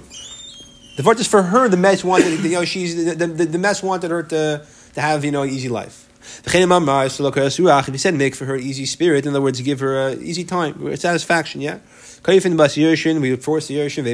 The 0.96 1.02
vart 1.02 1.20
is 1.20 1.28
for 1.28 1.42
her. 1.42 1.68
The 1.68 1.76
mess 1.76 2.02
wanted 2.02 2.42
you 2.42 2.50
know 2.50 2.64
she's 2.64 3.16
the, 3.16 3.26
the, 3.26 3.44
the 3.44 3.58
mess 3.58 3.82
wanted 3.82 4.10
her 4.10 4.22
to 4.22 4.66
to 4.94 5.00
have 5.00 5.24
you 5.24 5.30
know 5.30 5.42
an 5.42 5.50
easy 5.50 5.68
life. 5.68 6.05
If 6.44 6.52
he 6.52 7.98
said 7.98 8.14
make 8.14 8.34
for 8.34 8.44
her 8.44 8.56
easy 8.56 8.86
spirit, 8.86 9.26
in 9.26 9.30
other 9.30 9.42
words, 9.42 9.60
give 9.60 9.80
her 9.80 10.08
a 10.08 10.16
easy 10.16 10.44
time, 10.44 10.86
uh, 10.86 10.96
satisfaction, 10.96 11.60
yeah. 11.60 11.78
We 12.26 12.40
force 12.40 12.74
the 12.74 13.76
yershin, 13.76 14.04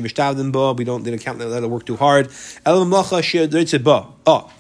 we 0.76 0.84
don't, 0.84 1.02
they 1.02 1.10
don't 1.10 1.18
count, 1.18 1.38
let 1.38 1.62
her 1.62 1.68
work 1.68 1.86
too 1.86 1.96
hard. 1.96 2.30
Oh. 4.26 4.52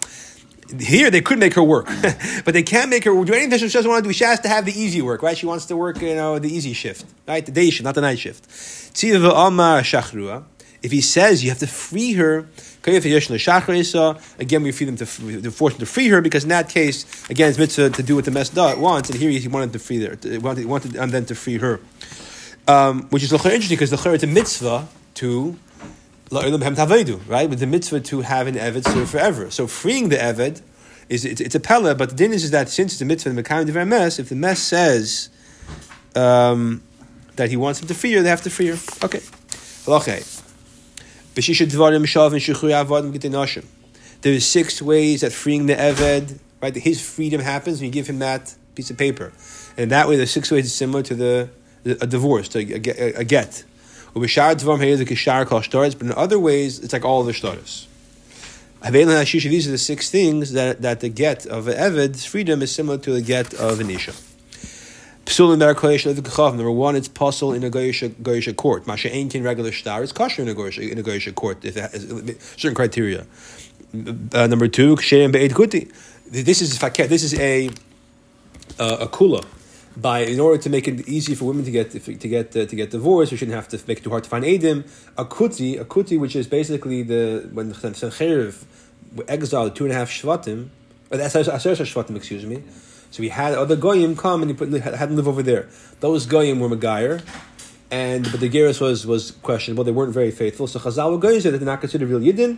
Here 0.80 1.10
they 1.10 1.20
could 1.20 1.38
make 1.38 1.52
her 1.52 1.62
work, 1.62 1.84
but 2.46 2.54
they 2.54 2.62
can't 2.62 2.88
make 2.88 3.04
her 3.04 3.12
do 3.24 3.34
anything 3.34 3.58
she 3.58 3.68
doesn't 3.68 3.90
want 3.90 4.04
to 4.04 4.08
do. 4.08 4.14
She 4.14 4.24
has 4.24 4.40
to 4.40 4.48
have 4.48 4.64
the 4.64 4.72
easy 4.72 5.02
work, 5.02 5.22
right? 5.22 5.36
She 5.36 5.44
wants 5.44 5.66
to 5.66 5.76
work, 5.76 6.00
you 6.00 6.14
know, 6.14 6.38
the 6.38 6.48
easy 6.48 6.72
shift, 6.72 7.04
right? 7.28 7.44
The 7.44 7.52
day 7.52 7.68
shift, 7.68 7.84
not 7.84 7.94
the 7.94 8.00
night 8.00 8.18
shift. 8.18 8.48
If 10.82 10.90
he 10.90 11.00
says 11.00 11.44
you 11.44 11.50
have 11.50 11.60
to 11.60 11.66
free 11.66 12.14
her, 12.14 12.46
again 14.38 14.62
we 14.62 14.72
free 14.72 14.86
them 14.86 14.96
to, 14.96 15.04
to 15.04 15.50
force 15.50 15.74
them 15.74 15.80
to 15.80 15.86
free 15.86 16.08
her 16.08 16.20
because 16.20 16.42
in 16.42 16.48
that 16.50 16.68
case, 16.68 17.28
again, 17.30 17.48
it's 17.50 17.58
mitzvah 17.58 17.90
to 17.90 18.02
do 18.02 18.16
what 18.16 18.24
the 18.24 18.30
mess 18.30 18.48
does, 18.48 18.76
wants, 18.78 19.08
and 19.10 19.18
here 19.18 19.30
he 19.30 19.48
wanted 19.48 19.72
to 19.72 19.78
free 19.78 20.04
her, 20.04 20.18
he 20.22 20.38
wanted, 20.38 20.66
wanted 20.66 20.96
and 20.96 21.12
then 21.12 21.24
to 21.26 21.34
free 21.34 21.58
her, 21.58 21.80
um, 22.66 23.02
which 23.10 23.22
is 23.22 23.32
interesting 23.32 23.76
because 23.76 23.90
the 23.90 23.96
it's 24.12 24.24
a 24.24 24.26
mitzvah 24.26 24.88
to 25.14 25.56
right? 27.28 27.48
With 27.48 27.60
the 27.60 27.66
mitzvah 27.66 28.00
to 28.00 28.22
have 28.22 28.46
an 28.46 28.54
eved 28.54 28.84
serve 28.88 29.10
forever. 29.10 29.50
So 29.50 29.66
freeing 29.66 30.08
the 30.08 30.16
eved 30.16 30.62
is 31.08 31.24
it's, 31.24 31.40
it's 31.40 31.54
a 31.54 31.60
pella, 31.60 31.94
but 31.94 32.10
the 32.10 32.16
din 32.16 32.32
is, 32.32 32.44
is 32.44 32.50
that 32.50 32.68
since 32.68 32.94
it's 32.94 33.02
a 33.02 33.04
mitzvah 33.04 33.30
the 33.36 33.42
kind 33.42 33.68
of 33.68 33.88
mess, 33.88 34.18
if 34.18 34.30
the 34.30 34.34
mess 34.34 34.58
says 34.58 35.28
um, 36.16 36.82
that 37.36 37.50
he 37.50 37.56
wants 37.56 37.80
him 37.80 37.88
to 37.88 37.94
free 37.94 38.12
her, 38.14 38.22
they 38.22 38.30
have 38.30 38.42
to 38.42 38.50
free 38.50 38.68
her. 38.68 38.78
Okay. 39.04 39.20
Okay. 39.86 40.22
There's 44.20 44.46
six 44.46 44.82
ways 44.82 45.20
that 45.22 45.32
freeing 45.32 45.66
the 45.66 45.74
Eved, 45.74 46.38
right, 46.60 46.74
his 46.74 47.00
freedom 47.00 47.40
happens 47.40 47.80
when 47.80 47.86
you 47.86 47.92
give 47.92 48.06
him 48.06 48.18
that 48.20 48.54
piece 48.74 48.90
of 48.90 48.98
paper. 48.98 49.32
And 49.76 49.90
that 49.90 50.08
way, 50.08 50.16
the 50.16 50.26
six 50.26 50.50
ways 50.50 50.66
is 50.66 50.74
similar 50.74 51.02
to 51.02 51.14
the, 51.14 51.48
a 51.84 52.06
divorce, 52.06 52.48
to 52.50 52.58
a, 52.58 52.62
a, 52.62 53.20
a 53.20 53.24
get. 53.24 53.64
But 54.14 54.22
in 56.02 56.12
other 56.12 56.38
ways, 56.38 56.78
it's 56.78 56.92
like 56.92 57.04
all 57.04 57.22
the 57.24 57.32
shtaris. 57.32 57.86
These 58.82 59.68
are 59.68 59.70
the 59.70 59.78
six 59.78 60.10
things 60.10 60.52
that, 60.52 60.82
that 60.82 61.00
the 61.00 61.08
get 61.08 61.46
of 61.46 61.68
an 61.68 61.74
Eved's 61.74 62.24
freedom 62.24 62.62
is 62.62 62.74
similar 62.74 62.98
to 62.98 63.12
the 63.12 63.22
get 63.22 63.54
of 63.54 63.80
an 63.80 63.90
Isha. 63.90 64.12
Psul 65.32 65.54
in 65.54 65.58
Number 66.56 66.70
one, 66.70 66.94
it's 66.94 67.08
pasul 67.08 67.54
in 67.54 67.64
a 67.64 67.70
goyisha 67.70 68.54
court. 68.54 68.86
Masha 68.86 69.10
ain't 69.10 69.34
regular 69.34 69.72
star. 69.72 70.02
It's 70.02 70.12
kosher 70.12 70.42
in 70.42 70.48
a 70.48 70.54
goyisha 70.54 70.90
in 70.90 70.98
a 70.98 71.02
goyisha 71.02 71.34
court 71.34 71.64
if 71.64 71.74
it 71.78 71.90
has 71.90 72.02
certain 72.56 72.74
criteria. 72.74 73.26
Uh, 74.34 74.46
number 74.46 74.68
two, 74.68 74.94
ksheim 74.96 75.32
be'ed 75.32 75.52
kuti. 75.52 75.90
This 76.26 76.60
is 76.60 76.78
this 76.78 77.22
is 77.22 77.32
a 77.38 77.68
uh, 78.78 78.98
a 79.00 79.06
kula. 79.06 79.42
By 79.96 80.20
in 80.20 80.38
order 80.38 80.60
to 80.62 80.68
make 80.68 80.86
it 80.86 81.08
easy 81.08 81.34
for 81.34 81.46
women 81.46 81.64
to 81.64 81.70
get 81.70 81.92
to 81.92 82.28
get 82.28 82.54
uh, 82.54 82.66
to 82.66 82.76
get 82.76 82.90
divorced, 82.90 83.32
we 83.32 83.38
shouldn't 83.38 83.54
have 83.54 83.68
to 83.68 83.80
make 83.88 83.98
it 83.98 84.04
too 84.04 84.10
hard 84.10 84.24
to 84.24 84.30
find 84.30 84.44
edim. 84.44 84.84
A 85.16 85.24
kuti, 85.24 85.80
a 85.80 85.86
kuti, 85.86 86.18
which 86.20 86.36
is 86.36 86.46
basically 86.46 87.02
the 87.02 87.48
when 87.54 87.70
the 87.70 87.74
Sancheriv 87.74 88.64
exiled 89.28 89.76
two 89.76 89.84
and 89.84 89.92
a 89.92 89.96
half 89.96 90.10
shvatim, 90.10 90.68
or 91.10 91.16
the 91.16 91.24
Aser 91.24 91.42
shvatim, 91.42 92.16
excuse 92.16 92.44
me. 92.44 92.62
So 93.12 93.20
we 93.20 93.28
had 93.28 93.52
other 93.52 93.76
goyim 93.76 94.16
come 94.16 94.40
and 94.40 94.50
he 94.50 94.56
put, 94.56 94.72
had 94.72 95.10
them 95.10 95.16
live 95.16 95.28
over 95.28 95.42
there. 95.42 95.68
Those 96.00 96.24
goyim 96.24 96.60
were 96.60 96.68
Megayer, 96.70 97.22
and 97.90 98.24
but 98.30 98.40
the 98.40 98.48
Geras 98.48 98.80
was 98.80 99.06
was 99.06 99.32
questionable. 99.42 99.84
They 99.84 99.92
weren't 99.92 100.14
very 100.14 100.30
faithful. 100.30 100.66
So 100.66 100.78
Chazal 100.78 101.12
were 101.12 101.18
goyim 101.18 101.42
said 101.42 101.52
that 101.52 101.58
they're 101.58 101.66
not 101.66 101.80
considered 101.80 102.08
real 102.08 102.20
Yidden, 102.20 102.56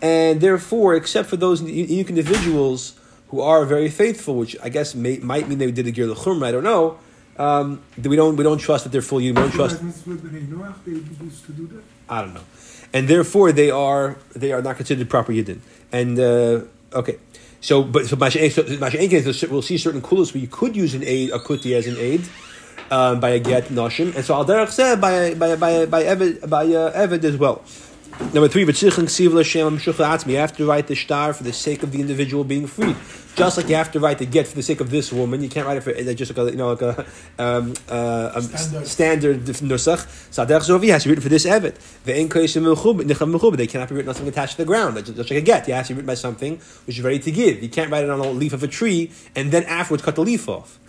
and 0.00 0.40
therefore, 0.40 0.94
except 0.94 1.28
for 1.28 1.36
those 1.36 1.60
unique 1.62 2.08
individuals 2.08 2.94
who 3.30 3.40
are 3.40 3.64
very 3.64 3.88
faithful, 3.88 4.36
which 4.36 4.56
I 4.62 4.68
guess 4.68 4.94
may, 4.94 5.18
might 5.18 5.48
mean 5.48 5.58
they 5.58 5.70
did 5.72 5.84
the 5.84 5.92
Ger 5.92 6.06
Lechum, 6.06 6.44
I 6.46 6.52
don't 6.52 6.64
know. 6.64 6.98
Um, 7.36 7.82
we 8.00 8.14
don't 8.14 8.36
we 8.36 8.44
don't 8.44 8.58
trust 8.58 8.84
that 8.84 8.90
they're 8.90 9.02
full. 9.02 9.18
We 9.18 9.32
don't 9.32 9.50
trust. 9.50 9.82
I 12.08 12.20
don't 12.22 12.34
know, 12.34 12.44
and 12.92 13.08
therefore 13.08 13.50
they 13.50 13.72
are 13.72 14.16
they 14.34 14.52
are 14.52 14.62
not 14.62 14.76
considered 14.76 15.10
proper 15.10 15.32
Yidden. 15.32 15.58
And 15.90 16.20
uh, 16.20 16.60
okay. 16.92 17.18
So, 17.60 17.82
but 17.82 18.06
so 18.06 18.16
Mashiach, 18.16 19.34
so 19.34 19.48
we'll 19.48 19.62
see 19.62 19.78
certain 19.78 20.00
kulas 20.00 20.32
where 20.32 20.40
you 20.40 20.48
could 20.48 20.76
use 20.76 20.94
an 20.94 21.02
aid, 21.04 21.30
a 21.30 21.38
kuti 21.38 21.74
as 21.74 21.86
an 21.86 21.96
aid. 21.98 22.28
Um, 22.90 23.20
by 23.20 23.30
a 23.30 23.38
get 23.38 23.64
nashim, 23.64 24.16
and 24.16 24.24
so 24.24 24.32
al 24.32 24.46
derech 24.46 24.70
said 24.70 24.98
by 24.98 25.34
by 25.34 25.56
by 25.56 25.84
by 25.84 26.04
Evid 26.04 26.48
by 26.48 26.64
uh, 26.64 26.90
as 26.94 27.36
well. 27.36 27.62
Number 28.18 28.48
three, 28.48 28.64
v'tzichen 28.64 29.04
ksiv 29.04 29.32
l'shem 29.32 29.78
atzmi. 29.78 30.32
You 30.32 30.36
have 30.38 30.56
to 30.56 30.66
write 30.66 30.88
the 30.88 30.96
shtar 30.96 31.32
for 31.32 31.44
the 31.44 31.52
sake 31.52 31.84
of 31.84 31.92
the 31.92 32.00
individual 32.00 32.42
being 32.42 32.66
freed. 32.66 32.96
Just 33.36 33.56
like 33.56 33.68
you 33.68 33.76
have 33.76 33.92
to 33.92 34.00
write 34.00 34.18
the 34.18 34.26
get 34.26 34.48
for 34.48 34.56
the 34.56 34.62
sake 34.62 34.80
of 34.80 34.90
this 34.90 35.12
woman, 35.12 35.40
you 35.40 35.48
can't 35.48 35.64
write 35.64 35.76
it 35.76 35.82
for 35.82 35.94
uh, 35.94 36.12
just 36.12 36.36
like 36.36 36.48
a 36.48 36.50
you 36.50 36.56
know 36.56 36.70
like 36.70 36.82
a, 36.82 37.06
um, 37.38 37.74
uh, 37.88 38.32
a 38.34 38.42
Standard. 38.42 38.88
standard 38.88 39.40
nusach. 39.44 40.32
So 40.32 40.44
derech 40.44 40.68
zovi 40.68 40.88
has 40.88 41.04
to 41.04 41.08
be 41.08 41.10
written 41.12 41.22
for 41.22 41.28
this 41.28 41.46
evet. 41.46 41.76
Ve'en 42.04 42.28
koysim 42.28 42.64
mechub 42.64 43.02
necham 43.02 43.32
mechub. 43.32 43.56
They 43.56 43.68
cannot 43.68 43.88
be 43.88 43.94
written 43.94 44.08
on 44.08 44.16
something 44.16 44.32
attached 44.32 44.56
to 44.56 44.58
the 44.58 44.64
ground. 44.64 44.96
Just, 44.96 45.14
just 45.14 45.30
like 45.30 45.38
a 45.38 45.40
get, 45.40 45.68
you 45.68 45.74
have 45.74 45.86
to 45.86 45.92
be 45.94 45.98
written 45.98 46.08
by 46.08 46.14
something 46.14 46.60
which 46.86 46.98
is 46.98 47.04
ready 47.04 47.20
to 47.20 47.30
give. 47.30 47.62
You 47.62 47.68
can't 47.68 47.90
write 47.92 48.02
it 48.02 48.10
on 48.10 48.18
a 48.18 48.30
leaf 48.30 48.52
of 48.52 48.64
a 48.64 48.68
tree 48.68 49.12
and 49.36 49.52
then 49.52 49.62
afterwards 49.64 50.02
cut 50.02 50.16
the 50.16 50.22
leaf 50.22 50.48
off. 50.48 50.80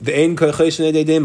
The 0.00 0.16
ain 0.16 0.36
edim 0.36 1.24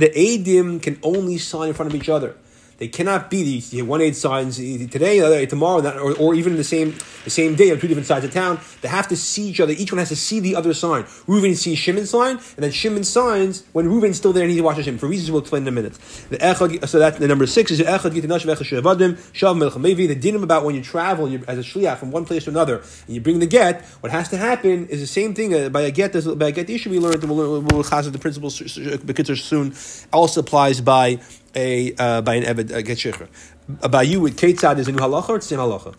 the 0.00 0.10
adim 0.10 0.82
can 0.82 0.98
only 1.04 1.38
sign 1.38 1.68
in 1.68 1.74
front 1.74 1.94
of 1.94 2.00
each 2.00 2.08
other. 2.08 2.34
They 2.80 2.88
cannot 2.88 3.28
be 3.28 3.60
the 3.60 3.82
one 3.82 4.00
aid 4.00 4.16
signs 4.16 4.56
today, 4.56 5.44
tomorrow, 5.44 5.86
or, 5.98 6.16
or 6.16 6.34
even 6.34 6.56
the 6.56 6.64
same 6.64 6.96
the 7.24 7.30
same 7.30 7.54
day 7.54 7.70
on 7.70 7.78
two 7.78 7.88
different 7.88 8.06
sides 8.06 8.24
of 8.24 8.32
town. 8.32 8.58
They 8.80 8.88
have 8.88 9.06
to 9.08 9.16
see 9.16 9.42
each 9.50 9.60
other. 9.60 9.72
Each 9.72 9.92
one 9.92 9.98
has 9.98 10.08
to 10.08 10.16
see 10.16 10.40
the 10.40 10.56
other 10.56 10.72
sign. 10.72 11.02
Reuven 11.28 11.54
sees 11.54 11.76
Shimon's 11.76 12.08
sign, 12.08 12.36
and 12.38 12.56
then 12.56 12.70
Shimon 12.70 13.04
signs 13.04 13.64
when 13.72 13.86
Reuven's 13.86 14.16
still 14.16 14.32
there 14.32 14.44
and 14.44 14.50
he 14.50 14.62
watches 14.62 14.86
him. 14.86 14.96
For 14.96 15.08
reasons 15.08 15.30
we'll 15.30 15.42
explain 15.42 15.64
in 15.64 15.68
a 15.68 15.72
minute. 15.72 15.92
The 16.30 16.38
echad, 16.38 16.88
so 16.88 16.98
that 16.98 17.18
the 17.18 17.28
number 17.28 17.46
six 17.46 17.70
is 17.70 17.76
the 17.78 17.84
echad 17.84 18.12
gitinash 18.12 18.46
v'echad 18.46 18.82
shevadim 18.82 19.12
shav 19.34 19.58
melech 19.58 19.74
mevi. 19.74 20.08
The 20.08 20.16
dinim 20.16 20.42
about 20.42 20.64
when 20.64 20.74
you 20.74 20.82
travel 20.82 21.28
you, 21.28 21.44
as 21.46 21.58
a 21.58 21.62
shliach 21.62 21.98
from 21.98 22.10
one 22.10 22.24
place 22.24 22.44
to 22.44 22.50
another 22.50 22.78
and 23.06 23.14
you 23.14 23.20
bring 23.20 23.40
the 23.40 23.46
get. 23.46 23.84
What 24.00 24.10
has 24.10 24.30
to 24.30 24.38
happen 24.38 24.86
is 24.88 25.00
the 25.00 25.06
same 25.06 25.34
thing 25.34 25.54
uh, 25.54 25.68
by 25.68 25.82
a 25.82 25.90
get. 25.90 26.14
By 26.38 26.48
a 26.48 26.52
get 26.52 26.70
issue 26.70 26.88
we 26.88 26.98
learned. 26.98 27.24
We'll, 27.24 27.36
we'll, 27.36 27.60
we'll 27.60 27.84
chazar 27.84 28.10
the 28.10 28.18
principles 28.18 28.58
bekitzer 28.58 29.36
soon. 29.36 29.74
Also 30.14 30.40
applies 30.40 30.80
by 30.80 31.20
a 31.54 31.94
uh, 31.98 32.22
by 32.22 32.36
an 32.36 32.44
eved 32.44 32.72
uh, 32.72 32.82
get 32.82 32.98
shikhr. 32.98 33.28
Uh, 33.82 33.88
By 33.88 34.02
you 34.02 34.20
with 34.20 34.38
Ketzad 34.38 34.78
is 34.78 34.88
a 34.88 34.92
new 34.92 34.98
halacha 34.98 35.28
or 35.28 35.36
it's 35.36 35.48
the 35.48 35.56
same 35.56 35.64
halacha? 35.64 35.94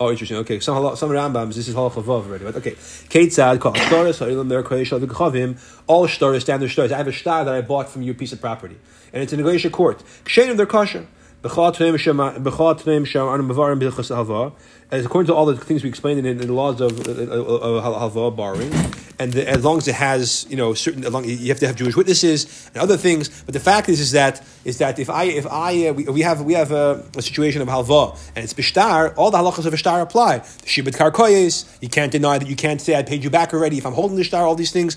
Oh, 0.00 0.10
interesting. 0.10 0.36
Okay, 0.38 0.58
some 0.60 0.76
halach, 0.76 0.96
some 0.96 1.10
Rambams. 1.10 1.54
This 1.54 1.68
is 1.68 1.74
halacha 1.74 2.02
vav 2.02 2.26
already. 2.26 2.44
But 2.44 2.56
okay, 2.56 2.72
Ketzad 2.72 3.60
called 3.60 3.76
shtaris 3.76 4.18
ha'ilam 4.18 4.48
der 4.48 4.62
koyeshal 4.62 5.04
v'kachavim. 5.04 5.58
All 5.86 6.06
shtaris, 6.06 6.42
standard 6.42 6.70
shtaris. 6.70 6.92
I 6.92 6.96
have 6.96 7.08
a 7.08 7.12
shtar 7.12 7.44
that 7.44 7.54
I 7.54 7.60
bought 7.60 7.88
from 7.88 8.02
your 8.02 8.14
piece 8.14 8.32
of 8.32 8.40
property, 8.40 8.76
and 9.12 9.22
it's 9.22 9.32
in 9.32 9.38
a 9.38 9.42
negotiation 9.42 9.70
court. 9.70 10.02
Kshenim 10.24 10.56
they're 10.56 10.66
kosher. 10.66 11.06
B'chal 11.42 11.74
tneim 11.76 11.98
shem 11.98 12.16
b'chal 12.16 12.80
tneim 12.80 13.06
shem 13.06 13.28
anu 13.28 13.44
mevarim 13.44 13.80
b'chas 13.80 14.10
halva. 14.14 14.52
As 14.90 15.06
according 15.06 15.28
to 15.28 15.34
all 15.34 15.46
the 15.46 15.56
things 15.56 15.82
we 15.82 15.88
explained 15.88 16.18
in, 16.20 16.26
in 16.26 16.38
the 16.38 16.52
laws 16.52 16.80
of 16.80 17.06
uh, 17.06 17.12
uh, 17.12 17.78
uh, 17.78 18.10
halva 18.10 18.34
borrowing, 18.34 18.70
and 19.18 19.32
the, 19.32 19.48
as 19.48 19.64
long 19.64 19.78
as 19.78 19.88
it 19.88 19.94
has 19.94 20.46
you 20.48 20.56
know 20.56 20.74
certain, 20.74 21.02
long, 21.10 21.24
you 21.24 21.48
have 21.48 21.58
to 21.60 21.66
have 21.66 21.76
Jewish 21.76 21.96
witnesses 21.96 22.70
and 22.74 22.82
other 22.82 22.96
things. 22.96 23.42
But 23.42 23.54
the 23.54 23.60
fact 23.60 23.88
is, 23.88 24.00
is 24.00 24.12
that 24.12 24.42
is 24.64 24.78
that 24.78 24.98
if 24.98 25.10
I 25.10 25.24
if 25.24 25.46
I 25.46 25.88
uh, 25.88 25.92
we, 25.92 26.04
we 26.04 26.20
have 26.22 26.42
we 26.42 26.54
have 26.54 26.72
a, 26.72 27.04
a 27.16 27.22
situation 27.22 27.62
of 27.62 27.68
halva 27.68 28.18
and 28.34 28.44
it's 28.44 28.54
bishtar, 28.54 29.14
all 29.16 29.30
the 29.30 29.38
halachas 29.38 29.66
of 29.66 29.72
bishtar 29.72 30.00
apply. 30.02 30.38
The 30.38 30.66
shibud 30.66 30.96
karkoyes, 30.96 31.66
you 31.80 31.88
can't 31.88 32.12
deny 32.12 32.38
that 32.38 32.48
you 32.48 32.56
can't 32.56 32.80
say 32.80 32.96
I 32.96 33.02
paid 33.02 33.22
you 33.22 33.30
back 33.30 33.54
already 33.54 33.78
if 33.78 33.86
I'm 33.86 33.94
holding 33.94 34.16
the 34.16 34.24
shtar. 34.24 34.44
All 34.44 34.54
these 34.54 34.72
things. 34.72 34.96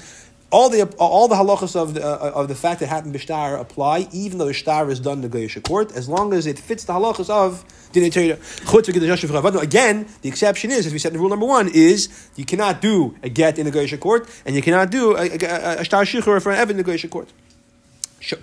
All 0.49 0.69
the 0.69 0.83
all 0.97 1.27
the 1.27 1.35
halachas 1.35 1.75
of 1.75 1.93
the 1.93 2.05
uh, 2.05 2.31
of 2.33 2.47
the 2.47 2.55
fact 2.55 2.79
that 2.79 2.87
happened 2.87 3.13
bishtar 3.13 3.59
apply, 3.59 4.07
even 4.13 4.37
though 4.37 4.45
the 4.45 4.53
shtar 4.53 4.89
is 4.89 5.01
done 5.01 5.21
in 5.21 5.29
the 5.29 5.37
Goyish 5.37 5.61
court, 5.63 5.91
as 5.93 6.07
long 6.07 6.33
as 6.33 6.47
it 6.47 6.57
fits 6.57 6.85
the 6.85 6.93
halachas 6.93 7.29
of 7.29 7.65
Again, 7.91 8.09
the 10.21 10.29
exception 10.29 10.71
is, 10.71 10.85
as 10.85 10.93
we 10.93 10.99
said 10.99 11.13
in 11.13 11.19
rule 11.19 11.29
number 11.29 11.45
one, 11.45 11.69
is 11.73 12.29
you 12.35 12.45
cannot 12.45 12.81
do 12.81 13.15
a 13.23 13.29
get 13.29 13.57
in 13.57 13.65
the 13.65 13.71
Goyish 13.71 13.97
court, 13.99 14.29
and 14.45 14.55
you 14.55 14.61
cannot 14.61 14.89
do 14.89 15.15
a, 15.15 15.29
shtar 15.83 16.03
shichur 16.03 16.41
for 16.41 16.51
an 16.51 16.57
evan 16.57 16.77
in 16.79 16.85
the 16.85 16.91
Goyish 16.91 17.09
court. 17.09 17.29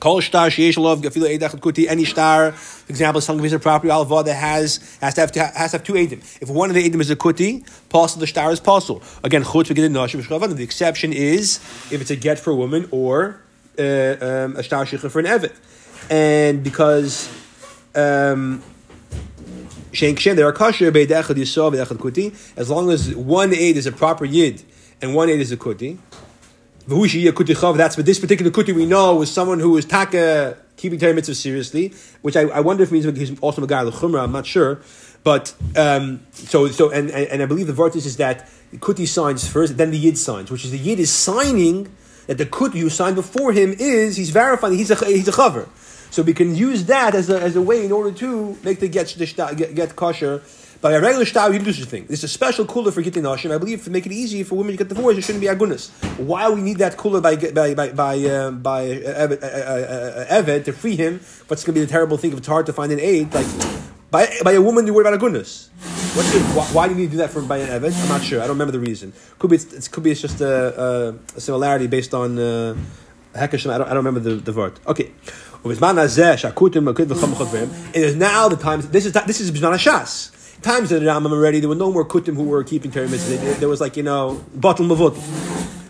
Kol 0.00 0.20
shtar 0.20 0.48
sheyesh 0.48 0.78
lov 0.78 1.02
gafilu 1.02 1.28
eidach 1.36 1.50
kuti 1.60 1.86
any 1.88 2.04
shtar. 2.04 2.52
For 2.52 2.90
example, 2.90 3.20
some 3.20 3.40
piece 3.40 3.52
of 3.52 3.60
property 3.60 3.90
alva 3.90 4.22
that 4.24 4.34
has 4.34 4.78
has 5.00 5.14
to 5.14 5.20
have 5.20 5.34
has 5.34 5.72
to 5.72 5.78
have 5.78 5.84
two 5.84 5.94
edim. 5.94 6.20
If 6.40 6.48
one 6.48 6.70
of 6.70 6.74
the 6.74 6.88
edim 6.88 7.00
is 7.00 7.10
a 7.10 7.16
kuti, 7.16 7.64
possible 7.90 8.20
the 8.20 8.26
shtar 8.26 8.50
is 8.50 8.60
possible. 8.60 9.02
Again, 9.22 9.42
chutz 9.42 9.66
v'ged 9.66 9.90
nashim 9.90 10.22
v'shchavanu. 10.22 10.56
The 10.56 10.62
exception 10.62 11.12
is 11.12 11.56
if 11.90 12.00
it's 12.00 12.10
a 12.10 12.16
get 12.16 12.38
for 12.38 12.52
a 12.52 12.54
woman 12.54 12.88
or 12.92 13.40
uh, 13.78 13.82
um, 13.82 14.56
a 14.56 14.62
shtar 14.62 14.86
shikha 14.86 15.10
for 15.10 15.18
an 15.18 15.26
evet, 15.26 15.52
and 16.08 16.62
because. 16.62 17.28
Um, 17.96 18.62
Kshen, 19.94 20.36
there 20.36 20.46
are 20.46 20.52
kasher 20.52 20.92
beid 20.92 21.08
echad 21.08 21.36
echad 21.36 21.98
kuti. 21.98 22.34
As 22.56 22.68
long 22.68 22.90
as 22.90 23.14
one 23.14 23.54
aid 23.54 23.76
is 23.76 23.86
a 23.86 23.92
proper 23.92 24.24
yid 24.24 24.62
and 25.00 25.14
one 25.14 25.28
aid 25.28 25.40
is 25.40 25.52
a 25.52 25.56
kuti. 25.56 25.98
V'hu 26.88 27.32
kuti 27.32 27.54
chav. 27.54 27.76
That's 27.76 27.96
but 27.96 28.04
this 28.04 28.18
particular 28.18 28.50
kuti 28.50 28.74
we 28.74 28.86
know 28.86 29.14
was 29.16 29.32
someone 29.32 29.60
who 29.60 29.70
was 29.70 29.84
taka 29.84 30.58
keeping 30.76 30.98
Torah 30.98 31.14
mitzvah 31.14 31.34
seriously, 31.34 31.94
which 32.22 32.36
I, 32.36 32.42
I 32.42 32.60
wonder 32.60 32.82
if 32.82 32.92
means 32.92 33.04
he's 33.04 33.38
also 33.40 33.62
a 33.62 33.66
guy. 33.66 33.80
I'm 33.82 34.32
not 34.32 34.46
sure, 34.46 34.80
but 35.22 35.54
um, 35.76 36.20
so 36.32 36.68
so 36.68 36.90
and, 36.90 37.10
and 37.10 37.28
and 37.28 37.42
I 37.42 37.46
believe 37.46 37.68
the 37.68 37.72
vertis 37.72 38.04
is 38.04 38.16
that 38.18 38.50
kuti 38.76 39.06
signs 39.06 39.46
first, 39.48 39.76
then 39.78 39.92
the 39.92 39.98
yid 39.98 40.18
signs, 40.18 40.50
which 40.50 40.64
is 40.64 40.72
the 40.72 40.78
yid 40.78 40.98
is 40.98 41.10
signing 41.10 41.94
that 42.26 42.38
the 42.38 42.46
kuti 42.46 42.80
who 42.80 42.90
signed 42.90 43.16
before 43.16 43.52
him 43.52 43.74
is 43.78 44.16
he's 44.16 44.30
verifying 44.30 44.76
he's 44.76 44.90
a 44.90 44.96
he's 45.06 45.28
a 45.28 45.32
chaver. 45.32 45.68
So 46.14 46.22
we 46.22 46.32
can 46.32 46.54
use 46.54 46.84
that 46.84 47.16
as 47.16 47.28
a, 47.28 47.42
as 47.42 47.56
a 47.56 47.60
way 47.60 47.84
in 47.84 47.90
order 47.90 48.12
to 48.12 48.56
make 48.62 48.78
the 48.78 48.86
get 48.86 49.12
get, 49.18 49.74
get 49.74 49.96
kosher. 49.96 50.42
By 50.80 50.92
a 50.92 51.00
regular 51.00 51.24
shtar, 51.24 51.52
you 51.52 51.58
do 51.58 51.72
such 51.72 51.82
a 51.82 51.86
thing. 51.88 52.06
This 52.06 52.20
is 52.20 52.24
a 52.24 52.28
special 52.28 52.66
kula 52.66 52.92
for 52.92 53.02
getting. 53.02 53.26
I 53.26 53.58
believe 53.58 53.82
to 53.82 53.90
make 53.90 54.06
it 54.06 54.12
easy 54.12 54.44
for 54.44 54.54
women 54.54 54.74
to 54.74 54.78
get 54.78 54.88
divorced, 54.88 55.18
it 55.18 55.22
shouldn't 55.22 55.40
be 55.40 55.48
agunas. 55.48 55.90
Why 56.24 56.48
we 56.50 56.60
need 56.60 56.78
that 56.78 56.96
kula 56.96 57.20
by 57.20 57.34
by 57.34 57.74
by 57.74 57.90
by, 57.90 58.14
um, 58.30 58.62
by 58.62 58.92
uh, 58.92 59.26
uh, 59.32 59.36
uh, 59.42 60.26
uh, 60.30 60.40
Eved 60.40 60.66
to 60.66 60.72
free 60.72 60.94
him? 60.94 61.18
What's 61.48 61.64
going 61.64 61.74
to 61.74 61.80
be 61.80 61.84
the 61.84 61.90
terrible 61.90 62.16
thing 62.16 62.30
if 62.30 62.38
it's 62.38 62.46
hard 62.46 62.66
to 62.66 62.72
find 62.72 62.92
an 62.92 63.00
aid? 63.00 63.34
Like 63.34 63.48
by 64.12 64.30
by 64.44 64.52
a 64.52 64.62
woman, 64.62 64.86
you 64.86 64.94
worry 64.94 65.08
about 65.08 65.18
agunas. 65.18 65.70
What's 66.14 66.30
why, 66.54 66.64
why 66.66 66.86
do 66.86 66.94
you 66.94 67.00
need 67.00 67.06
to 67.06 67.12
do 67.12 67.16
that 67.16 67.30
for 67.30 67.42
by 67.42 67.58
an 67.58 67.70
Eved? 67.70 68.00
I'm 68.02 68.08
not 68.08 68.22
sure. 68.22 68.38
I 68.40 68.46
don't 68.46 68.54
remember 68.54 68.78
the 68.78 68.86
reason. 68.90 69.12
Could 69.40 69.50
be 69.50 69.56
it's, 69.56 69.72
it's 69.72 69.88
could 69.88 70.04
be 70.04 70.12
it's 70.12 70.20
just 70.20 70.40
a, 70.40 71.16
a, 71.34 71.40
similarity 71.40 71.88
based 71.88 72.14
on. 72.14 72.38
Uh, 72.38 72.76
I 73.36 73.48
don't, 73.48 73.66
I 73.66 73.78
don't 73.78 74.04
remember 74.04 74.20
the, 74.20 74.36
the 74.36 74.52
word. 74.52 74.78
Okay. 74.86 75.10
It 77.94 78.02
is 78.02 78.16
now 78.16 78.48
the 78.48 78.56
times. 78.56 78.88
This 78.90 79.06
is 79.06 79.12
this 79.12 79.40
is 79.40 79.50
Bisman 79.50 79.72
Hashas. 79.72 80.60
Times 80.60 80.92
of 80.92 81.00
the 81.00 81.06
Rambam 81.06 81.32
already, 81.32 81.60
there 81.60 81.70
were 81.70 81.74
no 81.74 81.90
more 81.90 82.04
kutim 82.04 82.34
who 82.36 82.44
were 82.44 82.62
keeping 82.64 82.90
Torah. 82.90 83.06
There- 83.08 83.68
was 83.68 83.80
like 83.80 83.96
you 83.96 84.02
know 84.02 84.44
batal 84.56 84.86
mavut, 84.86 85.16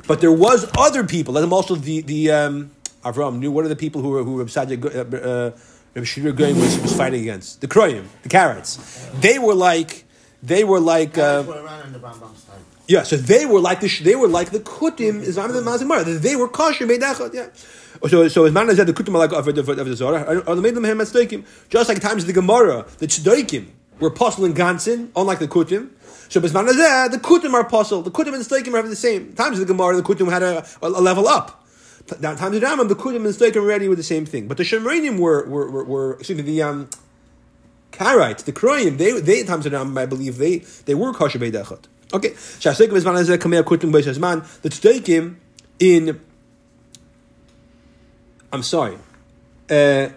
but 0.07 0.21
there 0.21 0.31
was 0.31 0.71
other 0.79 1.03
people. 1.03 1.35
Like 1.35 1.51
also 1.51 1.75
the 1.75 2.03
the 2.03 2.31
um, 2.31 2.71
Avram 3.05 3.39
knew 3.39 3.51
what 3.51 3.65
are 3.65 3.69
the 3.69 3.77
people 3.77 4.01
who 4.01 4.11
were 4.11 4.23
who 4.23 4.39
Reb 4.39 4.47
Sadia 4.47 4.79
uh, 4.85 5.51
was, 5.97 6.79
was 6.81 6.97
fighting 6.97 7.23
against 7.23 7.61
the 7.61 7.67
Kroyim, 7.67 8.05
the 8.23 8.29
Karaites. 8.29 9.21
They 9.21 9.39
were 9.39 9.55
like 9.55 10.04
they 10.45 10.65
were 10.65 10.81
like. 10.81 11.17
Uh, 11.17 11.43
That's 11.43 11.49
what 11.49 11.59
around 11.59 11.87
in 11.87 11.93
the 11.93 11.99
Rambam's 11.99 12.45
time. 12.45 12.61
yeah, 12.87 13.03
so 13.03 13.17
they 13.17 13.47
were 13.47 13.61
like 13.61 13.81
the 13.81 13.89
they 14.03 14.15
were 14.15 14.29
like 14.29 14.51
the 14.51 14.61
kutim 14.61 15.23
is 15.23 15.39
on 15.39 15.53
the 15.53 15.61
mazimar. 15.61 16.05
They 16.21 16.37
were 16.37 16.49
kosher 16.49 16.87
made 16.87 17.01
that 17.01 17.19
yeah. 17.33 17.49
So 18.09 18.29
so 18.29 18.45
as 18.45 18.53
man 18.53 18.75
said 18.77 18.87
the 18.87 18.93
kutim 18.93 19.15
like 19.15 19.33
of 19.33 19.45
the 19.47 19.61
of 19.61 19.87
the 19.87 19.97
zara 19.97 20.43
are 20.47 20.57
made 20.57 20.75
them 20.75 20.85
him 20.85 21.45
just 21.71 21.89
like 21.89 22.01
times 22.01 22.25
of 22.25 22.27
the 22.27 22.33
Gemara 22.35 22.85
the 22.99 23.07
tzedaikim 23.07 23.67
were 24.01 24.09
apostle 24.09 24.45
and 24.45 24.55
gansin 24.55 25.09
unlike 25.17 25.39
the 25.39 25.49
kutim. 25.49 25.91
So 26.29 26.41
Bisman 26.41 26.69
Hazeh, 26.69 27.11
the 27.11 27.19
kutim 27.19 27.53
are 27.55 27.61
apostle, 27.61 28.03
the 28.03 28.11
kutim 28.11 28.35
and 28.35 28.45
the 28.45 28.49
tzedaikim 28.49 28.75
are 28.75 28.83
the 28.83 28.97
same. 28.97 29.33
Times 29.35 29.59
of 29.59 29.67
the 29.67 29.73
Gemara 29.73 29.97
the 29.97 30.03
kutim 30.03 30.31
had 30.31 30.43
a, 30.43 30.67
a, 30.83 30.89
a 30.89 31.03
level 31.11 31.29
up. 31.29 31.65
Now 32.21 32.35
times 32.35 32.57
of 32.57 32.61
the 32.61 32.67
Rambam 32.67 32.89
the 32.89 32.97
kutim 32.97 33.17
and 33.17 33.27
the 33.27 33.31
tzedaikim 33.31 33.63
already 33.63 33.89
were 33.89 33.97
the 33.97 34.03
same 34.03 34.27
thing. 34.27 34.49
But 34.49 34.57
the 34.59 34.65
Shemrainim 34.65 35.19
were 35.19 35.47
were 35.49 35.71
were, 35.71 35.85
were 35.85 36.15
excuse 36.15 36.37
me 36.37 36.43
the 36.43 36.63
um. 36.63 36.89
Karaite, 37.95 38.45
the 38.45 38.53
Kroyim, 38.53 38.99
they 38.99 39.21
they 39.21 39.45
times 39.45 39.67
of 39.67 39.73
the 39.73 39.79
Rambam, 39.79 39.99
I 39.99 40.07
believe 40.07 40.39
they 40.39 40.59
they 40.87 40.95
were 40.95 41.13
kosher 41.13 41.39
beidachot. 41.39 41.85
Okay, 42.13 42.31
Shasekim 42.31 42.95
is 42.95 43.05
man 43.05 43.15
hazeh 43.15 43.39
kamei 43.39 43.63
kutim 43.63 43.93
beishazman. 43.93 44.45
The 44.63 44.69
tzedaikim 44.69 45.37
in 45.79 46.21
I'm 48.53 48.63
sorry. 48.63 48.97
Uh, 49.71 50.09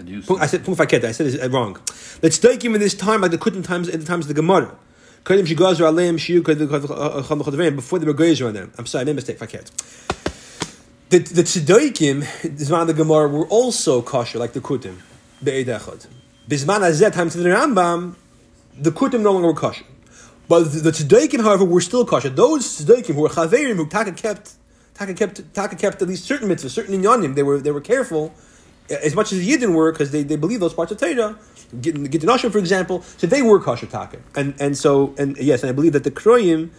I 0.00 0.46
said 0.46 0.64
Pumfaket. 0.64 1.04
I 1.04 1.12
said 1.12 1.26
it 1.26 1.52
wrong. 1.52 1.74
The 2.20 2.28
tzedaikim 2.28 2.74
in 2.74 2.80
this 2.80 2.94
time, 2.94 3.20
like 3.20 3.30
the 3.30 3.38
kutim 3.38 3.64
times 3.64 3.88
in 3.88 4.00
the 4.00 4.06
times 4.06 4.24
of 4.24 4.28
the 4.28 4.34
Gemara. 4.34 4.76
Kodim 5.24 5.46
shigazer 5.46 5.86
aleim 5.90 6.16
shiu 6.16 6.40
kodim 6.40 7.76
before 7.76 7.98
they 7.98 8.06
were 8.06 8.14
gazer 8.14 8.48
on 8.48 8.54
them. 8.54 8.72
I'm 8.78 8.86
sorry, 8.86 9.02
I 9.02 9.04
made 9.04 9.12
a 9.12 9.14
mistake. 9.16 9.38
Faket. 9.38 9.70
The 11.10 11.18
the 11.18 11.42
tzedaikim, 11.42 12.22
Zman 12.56 12.86
the 12.86 12.94
Gemara, 12.94 13.28
were 13.28 13.46
also 13.46 14.00
kosher 14.00 14.38
like 14.38 14.54
the 14.54 14.60
kutim 14.60 14.96
be'edechad. 15.44 16.06
Bisman 16.48 16.80
hazeh 16.80 17.12
time 17.12 17.30
to 17.30 17.38
the 17.38 17.48
Rambam, 17.48 18.16
the 18.76 18.90
kutim 18.90 19.20
no 19.20 19.32
longer 19.32 19.48
were 19.48 19.54
kosher. 19.54 19.84
But 20.48 20.64
the, 20.64 20.80
the 20.80 20.90
tzedaikim, 20.90 21.42
however, 21.42 21.64
were 21.64 21.80
still 21.80 22.04
kosher. 22.04 22.28
Those 22.30 22.64
tzedaikim 22.80 23.14
who 23.14 23.22
were 23.22 23.28
chaverim, 23.28 23.76
who 23.76 23.86
taka 23.86 24.12
kept, 24.12 24.52
taka 24.94 25.14
kept, 25.14 25.54
taka 25.54 25.76
kept 25.76 26.02
at 26.02 26.08
least 26.08 26.24
certain 26.24 26.48
mitzvahs, 26.48 26.70
certain 26.70 27.00
inyanim, 27.00 27.34
they 27.34 27.42
were 27.42 27.60
they 27.60 27.70
were 27.70 27.80
careful. 27.80 28.34
as 28.90 29.14
much 29.14 29.32
as 29.32 29.38
the 29.38 29.50
Yidden 29.50 29.74
were, 29.74 29.92
because 29.92 30.10
they, 30.10 30.22
they 30.22 30.36
believe 30.36 30.60
those 30.60 30.74
parts 30.74 30.92
of 30.92 30.98
Torah. 30.98 31.38
Get 31.80 31.94
the 31.94 32.08
Nashim, 32.08 32.52
for 32.52 32.58
example, 32.58 33.02
so 33.02 33.26
they 33.26 33.42
were 33.42 33.58
kosher 33.58 33.86
taka, 33.86 34.18
and 34.36 34.54
and 34.60 34.76
so 34.76 35.14
and 35.18 35.36
yes, 35.38 35.62
and 35.62 35.70
I 35.70 35.72
believe 35.72 35.92
that 35.94 36.04
the 36.04 36.10
Kroyim, 36.10 36.70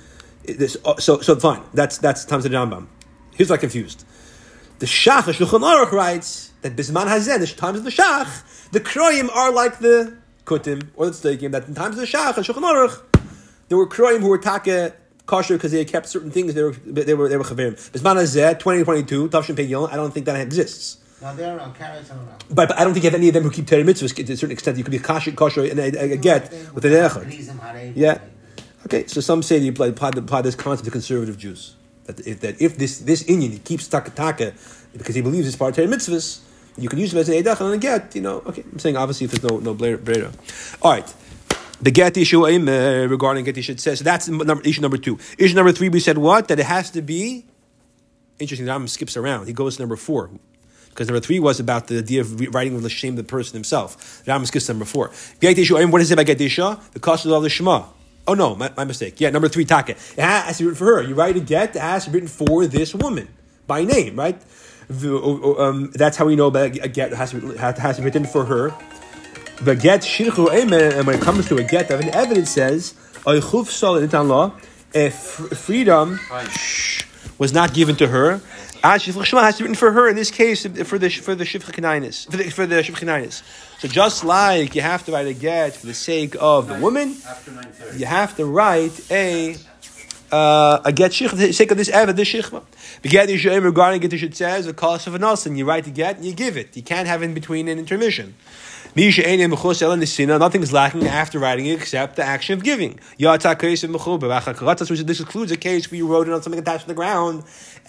this 0.43 0.77
uh, 0.85 0.97
so 0.97 1.19
so 1.19 1.35
fine. 1.35 1.63
That's 1.73 1.97
that's 1.97 2.23
times 2.23 2.43
the 2.43 2.49
Rambam. 2.49 2.87
Here's 3.33 3.49
what 3.49 3.55
I'm 3.55 3.61
confused. 3.61 4.05
The 4.79 4.85
Shach 4.85 5.23
Shulchan 5.23 5.61
Aruch 5.61 5.91
writes 5.91 6.51
that 6.61 6.75
Bisman 6.75 7.09
Hazen, 7.09 7.41
the 7.41 7.47
times 7.47 7.79
of 7.79 7.83
the 7.83 7.89
Shach, 7.89 8.43
the 8.71 8.79
Kroyim 8.79 9.29
are 9.35 9.51
like 9.51 9.79
the 9.79 10.17
Kutim 10.45 10.89
or 10.95 11.07
the 11.07 11.11
Tzadikim. 11.11 11.51
That 11.51 11.67
in 11.67 11.75
times 11.75 11.95
of 11.95 12.01
the 12.01 12.07
Shach 12.07 12.37
and 12.37 12.45
Shulchan 12.45 12.63
Aruch, 12.63 13.01
there 13.69 13.77
were 13.77 13.87
Kroyim 13.87 14.19
who 14.19 14.29
were 14.29 14.37
taka 14.37 14.93
kosher 15.25 15.55
because 15.55 15.71
they 15.71 15.85
kept 15.85 16.07
certain 16.07 16.31
things. 16.31 16.53
They 16.53 16.63
were 16.63 16.71
they 16.71 17.13
were 17.13 17.29
they 17.29 17.37
were 17.37 17.43
chaverim. 17.43 17.73
Bisman 17.91 18.15
Hazeh, 18.15 18.59
2022, 18.59 19.29
Tavshin 19.29 19.55
Pei 19.55 19.63
Yom, 19.63 19.89
I 19.91 19.95
don't 19.95 20.13
think 20.13 20.25
that 20.27 20.39
exists. 20.39 20.97
Now 21.21 21.33
they're 21.33 21.57
around, 21.57 21.75
Karaites 21.75 22.11
are 22.11 22.17
around. 22.17 22.43
But, 22.49 22.69
but 22.69 22.79
I 22.79 22.83
don't 22.83 22.93
think 22.93 23.03
you 23.03 23.09
have 23.09 23.17
any 23.17 23.29
of 23.29 23.33
them 23.33 23.43
who 23.43 23.49
keep 23.49 23.67
Torah 23.67 23.83
mitzvahs 23.83 24.13
to 24.13 24.33
a 24.33 24.37
certain 24.37 24.51
extent. 24.51 24.77
You 24.77 24.83
could 24.83 24.91
be 24.91 24.99
kosher, 24.99 25.31
kosher 25.31 25.63
and 25.63 25.79
a, 25.79 26.13
a 26.13 26.17
get 26.17 26.51
with 26.73 26.85
an 26.85 26.91
echad. 26.91 27.93
Yeah. 27.95 28.19
Okay, 28.85 29.07
so 29.07 29.21
some 29.21 29.41
say 29.41 29.57
you 29.57 29.71
apply, 29.71 29.87
apply, 29.87 30.41
this 30.41 30.55
concept 30.55 30.85
to 30.85 30.91
conservative 30.91 31.37
Jews. 31.37 31.75
That 32.05 32.19
if, 32.27 32.41
that 32.41 32.61
if 32.61 32.77
this 32.77 32.99
this 32.99 33.23
Indian 33.23 33.57
keeps 33.59 33.87
taka 33.87 34.11
taka 34.11 34.53
because 34.93 35.15
he 35.15 35.21
believes 35.21 35.47
it's 35.47 35.55
part 35.55 35.69
of 35.69 35.75
Torah 35.77 35.87
mitzvahs, 35.87 36.41
you 36.77 36.89
can 36.89 36.99
use 36.99 37.13
him 37.13 37.19
as 37.19 37.29
an 37.29 37.35
edach 37.35 37.61
and 37.61 37.81
get. 37.81 38.15
You 38.15 38.21
know, 38.21 38.43
okay. 38.45 38.63
I'm 38.63 38.79
saying 38.79 38.97
obviously 38.97 39.25
if 39.25 39.31
there's 39.31 39.43
no 39.43 39.59
no 39.59 39.73
brera. 39.73 40.31
All 40.81 40.91
right. 40.91 41.13
The 41.81 41.91
get 41.91 42.17
issue 42.17 42.45
uh, 42.45 43.07
regarding 43.07 43.43
get 43.43 43.57
issue 43.57 43.73
it 43.73 43.79
says 43.79 43.99
so 43.99 44.03
that's 44.03 44.27
number, 44.27 44.61
issue 44.63 44.81
number 44.81 44.97
two. 44.97 45.19
Issue 45.37 45.55
number 45.55 45.71
three 45.71 45.89
we 45.89 45.99
said 45.99 46.17
what 46.17 46.47
that 46.47 46.59
it 46.59 46.65
has 46.65 46.91
to 46.91 47.01
be. 47.01 47.45
Interesting. 48.39 48.67
Rambam 48.67 48.89
skips 48.89 49.15
around. 49.15 49.47
He 49.47 49.53
goes 49.53 49.77
to 49.77 49.81
number 49.81 49.95
four 49.95 50.29
because 50.89 51.07
number 51.07 51.19
three 51.19 51.39
was 51.39 51.59
about 51.59 51.87
the 51.87 51.99
idea 51.99 52.21
of 52.21 52.53
writing 52.53 52.73
with 52.73 52.83
the 52.83 52.89
shame 52.89 53.13
of 53.13 53.17
the 53.17 53.23
person 53.23 53.53
himself. 53.53 54.23
Rambam 54.25 54.47
skips 54.47 54.67
number 54.67 54.85
four. 54.85 55.11
Get 55.39 55.57
issue. 55.57 55.75
What 55.87 56.01
is 56.01 56.11
it 56.11 56.13
about 56.13 56.25
get 56.25 56.41
issue? 56.41 56.75
The 56.93 56.99
cost 56.99 57.25
of 57.25 57.31
all 57.31 57.41
the 57.41 57.49
Shema. 57.49 57.85
Oh 58.27 58.33
no, 58.33 58.55
my, 58.55 58.71
my 58.75 58.85
mistake. 58.85 59.21
Yeah, 59.21 59.29
number 59.29 59.47
three, 59.47 59.65
taka. 59.65 59.91
It 59.91 60.17
has 60.17 60.57
to 60.57 60.63
be 60.63 60.67
written 60.69 60.77
for 60.77 60.85
her. 60.85 61.03
You 61.03 61.13
write 61.13 61.37
a 61.37 61.39
get, 61.39 61.75
it 61.75 61.81
has 61.81 62.05
to 62.05 62.09
be 62.09 62.15
written 62.15 62.29
for 62.29 62.65
this 62.65 62.95
woman 62.95 63.27
by 63.67 63.83
name, 63.83 64.15
right? 64.15 64.41
The, 64.87 65.55
um, 65.59 65.91
that's 65.91 66.17
how 66.17 66.25
we 66.25 66.35
know 66.35 66.47
about 66.47 66.75
a 66.77 66.87
get 66.87 67.13
has 67.13 67.31
to 67.31 67.41
be, 67.41 67.57
has 67.57 67.95
to 67.95 68.01
be 68.01 68.05
written 68.05 68.25
for 68.25 68.45
her. 68.45 68.73
The 69.61 69.75
get 69.75 70.01
shirchu 70.01 70.51
and 70.51 71.07
when 71.07 71.17
it 71.17 71.21
comes 71.21 71.47
to 71.47 71.57
a 71.57 71.63
get, 71.63 71.89
an 71.89 72.09
evidence 72.09 72.51
says 72.51 72.93
oichuf 73.25 73.67
sol 73.67 73.99
law, 74.25 74.53
if 74.93 75.15
freedom 75.15 76.19
was 77.37 77.53
not 77.53 77.73
given 77.73 77.95
to 77.97 78.07
her. 78.07 78.41
As 78.83 79.01
Shifcha 79.01 79.25
Shema 79.25 79.41
has 79.41 79.57
to 79.57 79.63
be 79.63 79.69
written 79.69 79.75
for 79.75 79.91
her 79.91 80.07
in 80.07 80.15
this 80.15 80.29
case 80.29 80.63
for 80.63 80.99
the 80.99 81.09
for 81.09 81.33
the 81.33 81.43
Kanainis 81.43 82.29
for 82.29 82.37
the 82.37 82.51
for 82.51 82.67
the. 82.67 83.43
So 83.79 83.87
just 83.87 84.23
like 84.23 84.75
you 84.75 84.81
have 84.81 85.03
to 85.05 85.11
write 85.11 85.25
a 85.25 85.33
get 85.33 85.75
for 85.75 85.87
the 85.87 85.93
sake 85.95 86.35
of 86.39 86.67
the 86.67 86.75
woman, 86.75 87.15
you 87.95 88.05
have 88.05 88.35
to 88.37 88.45
write 88.45 89.11
a 89.11 89.55
uh, 90.31 90.81
a 90.83 90.91
get 90.91 91.11
shich 91.11 91.29
for 91.29 91.35
the 91.35 91.51
sake 91.51 91.71
of 91.71 91.77
this 91.77 91.89
ever 91.89 92.13
this 92.13 92.29
shichma. 92.29 92.63
The 93.01 93.09
get 93.09 93.29
regarding 93.63 94.03
it, 94.03 94.13
it 94.13 94.35
says 94.35 94.65
the 94.65 94.73
cost 94.73 95.07
of 95.07 95.15
an 95.15 95.23
and 95.23 95.57
you 95.57 95.65
write 95.65 95.85
the 95.85 95.91
get 95.91 96.17
and 96.17 96.25
you 96.25 96.33
give 96.33 96.57
it. 96.57 96.75
You 96.75 96.83
can't 96.83 97.07
have 97.07 97.23
in 97.23 97.33
between 97.33 97.67
an 97.67 97.79
intermission. 97.79 98.35
Nothing 98.97 100.61
is 100.61 100.71
lacking 100.71 101.05
after 101.05 101.37
writing 101.37 101.65
it 101.65 101.73
except 101.73 102.15
the 102.15 102.23
action 102.23 102.53
of 102.53 102.63
giving. 102.63 102.97
This 103.17 105.19
includes 105.19 105.51
a 105.51 105.57
case 105.57 105.91
where 105.91 105.97
you 105.97 106.07
wrote 106.07 106.29
it 106.29 106.33
on 106.33 106.41
something 106.41 106.61
attached 106.61 106.83
to 106.83 106.87
the 106.87 106.93
ground, 106.93 107.43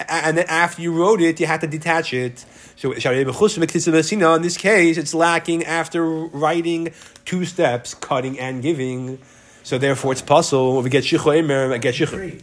and 0.08 0.36
then 0.36 0.46
after 0.48 0.82
you 0.82 0.92
wrote 0.92 1.20
it, 1.20 1.38
you 1.38 1.46
had 1.46 1.60
to 1.60 1.68
detach 1.68 2.12
it. 2.12 2.44
So 2.74 2.90
in 2.90 4.42
this 4.42 4.56
case, 4.56 4.96
it's 4.96 5.14
lacking 5.14 5.64
after 5.64 6.04
writing 6.04 6.92
two 7.24 7.44
steps, 7.44 7.94
cutting 7.94 8.40
and 8.40 8.60
giving. 8.60 9.20
So 9.66 9.78
therefore, 9.78 10.12
it's 10.12 10.22
possible. 10.22 10.80
We 10.80 10.90
get 10.90 11.02
shichu 11.02 11.80
get 11.80 11.96
shichu 11.96 12.40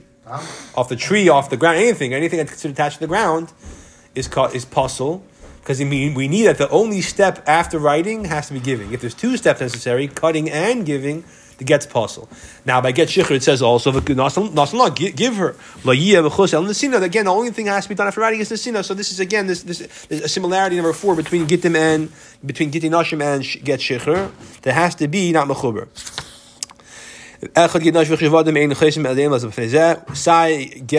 off 0.75 0.89
the 0.89 0.97
tree, 0.97 1.29
off 1.29 1.49
the 1.49 1.55
ground, 1.55 1.77
anything, 1.77 2.13
anything 2.13 2.37
that's 2.37 2.51
considered 2.51 2.73
attached 2.73 2.95
to 2.95 2.99
the 2.99 3.07
ground 3.07 3.53
is 4.13 4.29
is 4.53 4.65
possible 4.65 5.23
because 5.61 5.79
I 5.79 5.85
mean 5.85 6.15
we 6.15 6.27
need 6.27 6.47
that 6.47 6.57
the 6.57 6.69
only 6.69 6.99
step 6.99 7.41
after 7.47 7.79
writing 7.79 8.25
has 8.25 8.47
to 8.47 8.53
be 8.53 8.59
giving. 8.59 8.91
If 8.91 8.99
there's 8.99 9.13
two 9.13 9.37
steps 9.37 9.61
necessary, 9.61 10.09
cutting 10.09 10.49
and 10.49 10.85
giving, 10.85 11.23
the 11.59 11.63
get's 11.63 11.85
possible. 11.85 12.27
Now 12.65 12.81
by 12.81 12.91
get 12.91 13.07
shikhr 13.07 13.31
it 13.31 13.43
says 13.43 13.61
also 13.61 13.93
give, 13.93 15.15
give 15.15 15.35
her 15.37 15.55
Again, 15.85 17.25
the 17.25 17.31
only 17.31 17.51
thing 17.51 17.65
that 17.67 17.71
has 17.71 17.85
to 17.85 17.89
be 17.89 17.95
done 17.95 18.07
after 18.07 18.19
writing 18.19 18.41
is 18.41 18.49
the 18.49 18.55
nesina. 18.55 18.83
So 18.83 18.93
this 18.93 19.13
is 19.13 19.21
again 19.21 19.47
this 19.47 19.63
this 19.63 20.07
a 20.11 20.27
similarity 20.27 20.75
number 20.75 20.91
four 20.91 21.15
between 21.15 21.47
gittim 21.47 21.77
and 21.77 22.11
between 22.45 22.69
gittin 22.69 22.91
nashim 22.91 23.21
and 23.23 23.43
get 23.63 23.79
shikhr. 23.79 24.29
There 24.63 24.73
has 24.73 24.95
to 24.95 25.07
be 25.07 25.31
not 25.31 25.47
mechuber. 25.47 25.87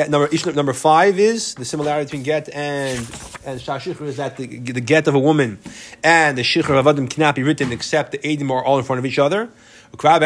Number 0.08 0.28
number 0.52 0.72
five 0.72 1.18
is 1.18 1.54
the 1.54 1.64
similarity 1.64 2.04
between 2.04 2.22
get 2.22 2.48
and 2.48 2.98
and 3.46 3.60
shashikhr 3.60 4.02
is 4.02 4.16
that 4.16 4.36
the, 4.36 4.46
the 4.46 4.80
get 4.80 5.06
of 5.06 5.14
a 5.14 5.18
woman 5.18 5.58
and 6.02 6.38
the 6.38 6.42
shikhr 6.42 6.78
of 6.78 6.86
adam 6.86 7.08
cannot 7.08 7.34
be 7.34 7.42
written 7.42 7.72
except 7.72 8.12
the 8.12 8.18
edim 8.18 8.50
are 8.50 8.64
all 8.64 8.78
in 8.78 8.84
front 8.84 8.98
of 8.98 9.06
each 9.06 9.18
other. 9.18 9.48
We 9.96 10.00
said 10.00 10.22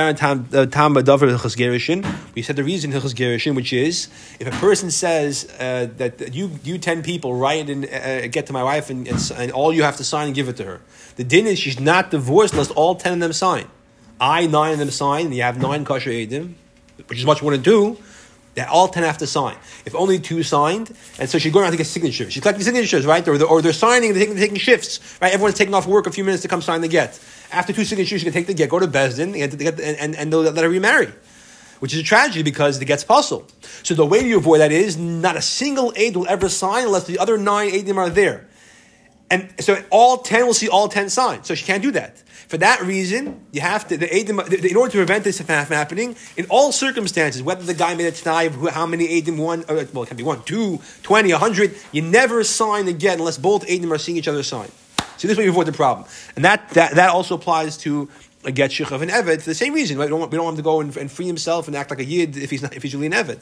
the 2.57 2.65
reason 2.65 2.91
which 3.55 3.73
is 3.73 4.09
if 4.41 4.47
a 4.47 4.51
person 4.53 4.91
says 4.91 5.47
uh, 5.59 5.89
that 5.99 6.35
you 6.35 6.59
you 6.65 6.79
ten 6.79 7.03
people 7.03 7.35
write 7.35 7.69
and 7.69 7.85
uh, 7.85 8.29
get 8.29 8.47
to 8.47 8.55
my 8.55 8.63
wife 8.63 8.89
and, 8.89 9.07
and, 9.07 9.33
and 9.37 9.53
all 9.53 9.71
you 9.75 9.83
have 9.83 9.97
to 9.99 10.05
sign 10.05 10.27
and 10.27 10.35
give 10.35 10.49
it 10.49 10.57
to 10.57 10.65
her. 10.65 10.81
The 11.17 11.25
din 11.25 11.47
is 11.47 11.59
she's 11.59 11.79
not 11.79 12.11
divorced 12.11 12.55
unless 12.55 12.71
all 12.71 12.95
ten 12.95 13.13
of 13.15 13.21
them 13.21 13.35
sign. 13.35 13.69
I 14.21 14.47
nine 14.47 14.73
of 14.73 14.79
them 14.79 14.91
sign, 14.91 15.27
and 15.27 15.35
you 15.35 15.43
have 15.43 15.61
nine 15.61 15.85
kosher 15.85 16.11
edim, 16.11 16.55
which 17.07 17.19
is 17.19 17.25
much 17.25 17.43
more 17.43 17.53
than 17.53 17.63
two. 17.63 17.99
That 18.55 18.69
all 18.69 18.89
ten 18.89 19.05
have 19.05 19.19
to 19.19 19.27
sign. 19.27 19.57
If 19.87 19.95
only 19.95 20.19
two 20.19 20.43
signed, 20.43 20.93
and 21.21 21.31
so 21.31 21.39
she's 21.39 21.53
going 21.53 21.63
around 21.63 21.73
to 21.73 21.79
get 21.79 21.87
signatures. 21.87 22.33
She's 22.33 22.43
collecting 22.43 22.65
signatures, 22.65 23.07
right? 23.07 23.27
Or 23.29 23.39
they're, 23.39 23.47
or 23.47 23.63
they're 23.63 23.73
signing, 23.73 24.13
they're 24.13 24.23
taking, 24.25 24.37
taking 24.37 24.57
shifts, 24.57 24.99
right? 25.23 25.33
Everyone's 25.33 25.57
taking 25.57 25.75
off 25.75 25.87
work 25.87 26.09
a 26.09 26.11
few 26.11 26.25
minutes 26.25 26.43
to 26.43 26.49
come 26.49 26.61
sign 26.61 26.81
the 26.81 26.89
get. 26.89 27.21
After 27.53 27.73
two 27.73 27.85
signatures, 27.85 28.21
she 28.21 28.25
can 28.25 28.33
take 28.33 28.49
the 28.49 28.55
get, 28.55 28.69
go 28.69 28.81
to 28.81 28.89
Besdin, 28.89 29.41
and, 29.41 29.81
and, 29.81 30.17
and 30.17 30.33
they'll 30.33 30.43
let 30.43 30.65
her 30.65 30.69
remarry. 30.69 31.13
Which 31.79 31.95
is 31.95 32.01
a 32.01 32.03
tragedy 32.03 32.43
because 32.43 32.81
the 32.81 32.85
get's 32.85 33.05
pasul. 33.05 33.47
So 33.85 33.95
the 33.95 34.05
way 34.05 34.27
you 34.27 34.39
avoid 34.39 34.59
that 34.59 34.73
is 34.73 34.97
not 34.97 35.37
a 35.37 35.43
single 35.43 35.93
aid 35.95 36.17
will 36.17 36.27
ever 36.29 36.49
sign 36.49 36.87
unless 36.87 37.05
the 37.05 37.21
other 37.21 37.39
nine 37.39 37.71
aidim 37.71 37.97
are 37.97 38.11
there. 38.11 38.49
And 39.31 39.53
so 39.61 39.81
all 39.91 40.19
ten 40.19 40.47
will 40.47 40.55
see 40.55 40.69
all 40.69 40.89
ten 40.89 41.11
signs. 41.11 41.47
So 41.47 41.55
she 41.55 41.65
can't 41.65 41.83
do 41.83 41.93
that. 41.93 42.21
For 42.49 42.57
that 42.57 42.81
reason, 42.81 43.45
you 43.53 43.61
have 43.61 43.87
to, 43.89 43.99
the 43.99 44.07
Adim, 44.07 44.41
in 44.65 44.77
order 44.77 44.93
to 44.93 44.99
prevent 44.99 45.23
this 45.23 45.37
from 45.37 45.47
happening, 45.47 46.17
in 46.37 46.47
all 46.49 46.73
circumstances, 46.73 47.43
whether 47.43 47.63
the 47.63 47.75
guy 47.75 47.95
made 47.95 48.07
a 48.07 48.13
t'nai 48.13 48.47
of 48.47 48.73
how 48.73 48.87
many 48.87 49.21
Adim, 49.21 49.37
one, 49.37 49.65
uh, 49.69 49.85
well, 49.93 50.05
it 50.05 50.07
can 50.07 50.17
be 50.17 50.23
one, 50.23 50.43
two, 50.45 50.81
twenty, 51.03 51.31
a 51.31 51.39
hundred, 51.39 51.77
you 51.93 52.01
never 52.01 52.43
sign 52.43 52.89
again 52.89 53.19
unless 53.19 53.37
both 53.37 53.67
Adim 53.67 53.91
are 53.91 53.99
seeing 53.99 54.17
each 54.17 54.29
other 54.29 54.43
sign. 54.43 54.71
So 55.19 55.29
this 55.29 55.37
way 55.37 55.45
you 55.45 55.51
avoid 55.51 55.67
the 55.67 55.73
problem. 55.73 56.09
And 56.37 56.45
that, 56.47 56.71
that, 56.71 56.95
that 56.95 57.11
also 57.11 57.35
applies 57.35 57.77
to 57.79 58.09
a 58.45 58.53
get 58.53 58.71
shich 58.71 58.91
of 58.93 59.03
an 59.03 59.09
Eved 59.09 59.43
for 59.43 59.51
the 59.51 59.55
same 59.55 59.75
reason. 59.75 59.99
Right? 59.99 60.07
We, 60.07 60.11
don't 60.11 60.21
want, 60.21 60.33
we 60.33 60.37
don't 60.37 60.45
want 60.45 60.55
him 60.55 60.63
to 60.63 60.65
go 60.65 60.81
and, 60.81 60.97
and, 60.97 61.11
free 61.11 61.27
himself 61.27 61.67
and 61.67 61.77
act 61.77 61.91
like 61.91 61.99
a 61.99 62.05
Yid 62.05 62.37
if 62.37 62.51
he's, 62.51 62.63
not, 62.63 62.75
if 62.75 62.83
he's 62.83 62.95
really 62.95 63.07
an 63.07 63.13
Eved. 63.13 63.41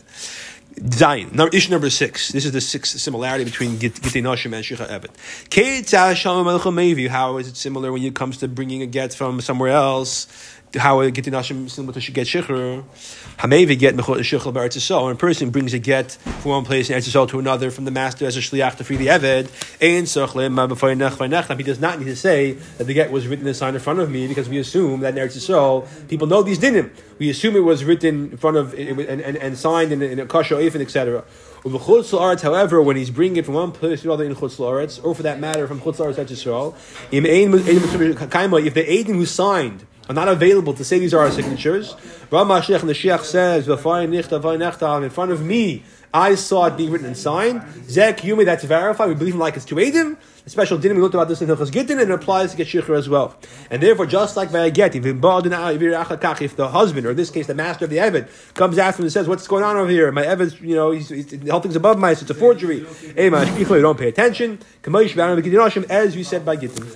Zion. 0.92 1.30
Number, 1.32 1.56
issue 1.56 1.70
number 1.70 1.88
six. 1.88 2.28
This 2.32 2.44
is 2.44 2.52
the 2.52 2.60
sixth 2.60 3.00
similarity 3.00 3.44
between 3.44 3.76
Gittei 3.76 4.22
Nashim 4.22 4.52
and 4.54 4.64
Shicha 4.64 4.86
Evet. 4.88 5.10
How 7.10 7.36
is 7.38 7.48
it 7.48 7.56
similar 7.56 7.92
when 7.92 8.02
it 8.02 8.14
comes 8.14 8.36
to 8.38 8.48
bringing 8.48 8.82
a 8.82 8.86
get 8.86 9.14
from 9.14 9.40
somewhere 9.40 9.70
else? 9.70 10.26
How 10.74 10.98
Gittei 11.10 11.30
Nashim 11.30 11.70
similar 11.70 11.98
to 11.98 12.12
get 12.12 12.26
Shicher? 12.26 12.82
Hamevi 13.38 13.78
get 13.78 13.94
Mechot 13.94 14.18
Shichel 14.18 14.52
B'Eretz 14.52 14.76
Yisrael. 14.76 15.10
A 15.10 15.14
person 15.14 15.50
brings 15.50 15.72
a 15.72 15.78
get 15.78 16.12
from 16.12 16.50
one 16.50 16.64
place 16.64 16.90
in 16.90 16.96
Eretz 16.96 17.08
Yisrael 17.08 17.28
to 17.28 17.38
another 17.38 17.70
from 17.70 17.84
the 17.84 17.90
master 17.90 18.26
as 18.26 18.36
a 18.36 18.40
shliach 18.40 18.76
to 18.76 18.84
free 18.84 18.96
the 18.96 19.06
Eved, 19.06 19.48
He 21.56 21.62
does 21.62 21.80
not 21.80 21.98
need 21.98 22.06
to 22.06 22.16
say 22.16 22.52
that 22.52 22.84
the 22.84 22.94
get 22.94 23.12
was 23.12 23.28
written 23.28 23.46
and 23.46 23.56
signed 23.56 23.76
in 23.76 23.80
front 23.80 24.00
of 24.00 24.10
me 24.10 24.26
because 24.26 24.48
we 24.48 24.58
assume 24.58 25.00
that 25.00 25.16
in 25.16 25.24
Eretz 25.24 26.08
people 26.08 26.26
know 26.26 26.42
these 26.42 26.58
dinim. 26.58 26.90
We 27.18 27.30
assume 27.30 27.56
it 27.56 27.60
was 27.60 27.84
written 27.84 28.32
in 28.32 28.36
front 28.36 28.56
of 28.56 28.74
and, 28.74 29.00
and, 29.00 29.36
and 29.36 29.56
signed 29.56 29.92
in, 29.92 30.02
in 30.02 30.18
a 30.18 30.26
kasha 30.26 30.54
ifin, 30.56 30.80
etc. 30.80 31.24
However, 32.42 32.82
when 32.82 32.96
he's 32.96 33.10
bringing 33.10 33.38
it 33.38 33.44
from 33.44 33.54
one 33.54 33.72
place 33.72 34.02
to 34.02 34.08
another 34.08 34.24
in 34.24 34.34
Chutz 34.34 34.58
La'aretz, 34.58 35.02
or 35.02 35.14
for 35.14 35.22
that 35.22 35.40
matter 35.40 35.66
from 35.66 35.80
Chutz 35.80 35.96
La'aretz 35.96 36.16
to 36.26 36.34
Yisrael, 36.34 36.74
if 37.10 38.74
the 38.74 38.84
Aiden 38.84 39.14
who 39.14 39.26
signed 39.26 39.86
are 40.08 40.14
not 40.14 40.28
available 40.28 40.74
to 40.74 40.84
say 40.84 40.98
these 40.98 41.14
are 41.14 41.20
our 41.20 41.30
signatures, 41.30 41.94
Ram 42.30 42.48
Mashiach 42.48 42.80
and 42.80 42.88
the 42.88 42.94
Shiach 42.94 43.22
says, 43.22 43.68
in 43.68 45.10
front 45.10 45.32
of 45.32 45.42
me, 45.42 45.82
I 46.14 46.34
saw 46.34 46.66
it 46.66 46.76
being 46.76 46.90
written 46.90 47.06
and 47.06 47.16
signed. 47.16 47.62
Zek 47.88 48.18
Yumi, 48.18 48.44
that's 48.44 48.64
verified. 48.64 49.08
We 49.08 49.14
believe 49.14 49.34
him 49.34 49.40
like 49.40 49.56
it's 49.56 49.64
to 49.66 49.74
Edim. 49.74 50.16
The 50.44 50.50
special 50.50 50.78
dinim 50.78 50.94
we 50.94 51.02
looked 51.02 51.14
about 51.14 51.28
this 51.28 51.42
in 51.42 51.48
Hilchas 51.48 51.72
Gittin, 51.72 51.98
and 51.98 52.08
it 52.08 52.10
applies 52.10 52.52
to 52.52 52.56
get 52.56 52.68
shikhr 52.68 52.96
as 52.96 53.08
well. 53.08 53.36
And 53.68 53.82
therefore, 53.82 54.06
just 54.06 54.36
like 54.36 54.50
Vayaget, 54.50 54.94
if 56.40 56.56
the 56.56 56.68
husband, 56.68 57.06
or 57.06 57.10
in 57.10 57.16
this 57.16 57.30
case 57.30 57.48
the 57.48 57.54
master 57.54 57.84
of 57.84 57.90
the 57.90 57.96
Evid, 57.96 58.54
comes 58.54 58.78
after 58.78 59.02
him 59.02 59.06
and 59.06 59.12
says, 59.12 59.26
"What's 59.26 59.48
going 59.48 59.64
on 59.64 59.76
over 59.76 59.90
here? 59.90 60.10
My 60.12 60.24
Evid's, 60.24 60.60
you 60.60 60.76
know, 60.76 60.92
he's, 60.92 61.08
he's, 61.08 61.26
the 61.26 61.50
whole 61.50 61.60
thing's 61.60 61.74
above 61.74 61.98
my, 61.98 62.12
it's 62.12 62.22
a 62.22 62.32
forgery." 62.32 62.86
Hey, 63.16 63.24
you 63.24 63.82
don't 63.82 63.98
pay 63.98 64.08
attention. 64.08 64.60
As 65.90 66.16
we 66.16 66.22
said 66.22 66.46
by 66.46 66.54
Gittin. 66.56 66.86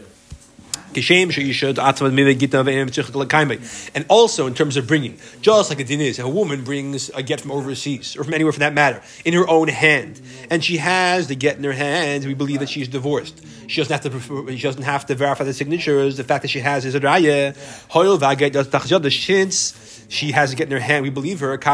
And 3.94 4.04
also 4.08 4.46
in 4.46 4.54
terms 4.54 4.76
of 4.76 4.86
bringing, 4.86 5.18
just 5.40 5.70
like 5.70 5.80
a 5.80 5.84
din 5.84 6.00
is, 6.00 6.18
if 6.18 6.24
a 6.24 6.28
woman 6.28 6.64
brings 6.64 7.10
a 7.10 7.22
get 7.22 7.40
from 7.40 7.50
overseas 7.50 8.16
or 8.16 8.24
from 8.24 8.34
anywhere 8.34 8.52
for 8.52 8.60
that 8.60 8.74
matter 8.74 9.02
in 9.24 9.34
her 9.34 9.48
own 9.48 9.68
hand, 9.68 10.20
and 10.50 10.64
she 10.64 10.78
has 10.78 11.28
the 11.28 11.34
get 11.34 11.56
in 11.56 11.64
her 11.64 11.72
hand, 11.72 12.24
we 12.24 12.34
believe 12.34 12.60
that 12.60 12.68
she's 12.68 12.88
divorced. 12.88 13.44
She 13.68 13.80
doesn't 13.80 14.02
have 14.02 14.12
to. 14.12 14.56
She 14.56 14.62
doesn't 14.62 14.82
have 14.82 15.06
to 15.06 15.14
verify 15.14 15.44
the 15.44 15.54
signatures. 15.54 16.16
The 16.16 16.24
fact 16.24 16.42
that 16.42 16.48
she 16.48 16.58
has 16.58 16.84
is 16.84 16.96
a 16.96 17.00
raya. 17.00 17.54
She 20.10 20.32
has 20.32 20.52
get 20.56 20.66
in 20.66 20.72
her 20.72 20.80
hand. 20.80 21.04
We 21.04 21.10
believe 21.10 21.38
her. 21.38 21.54
If 21.54 21.64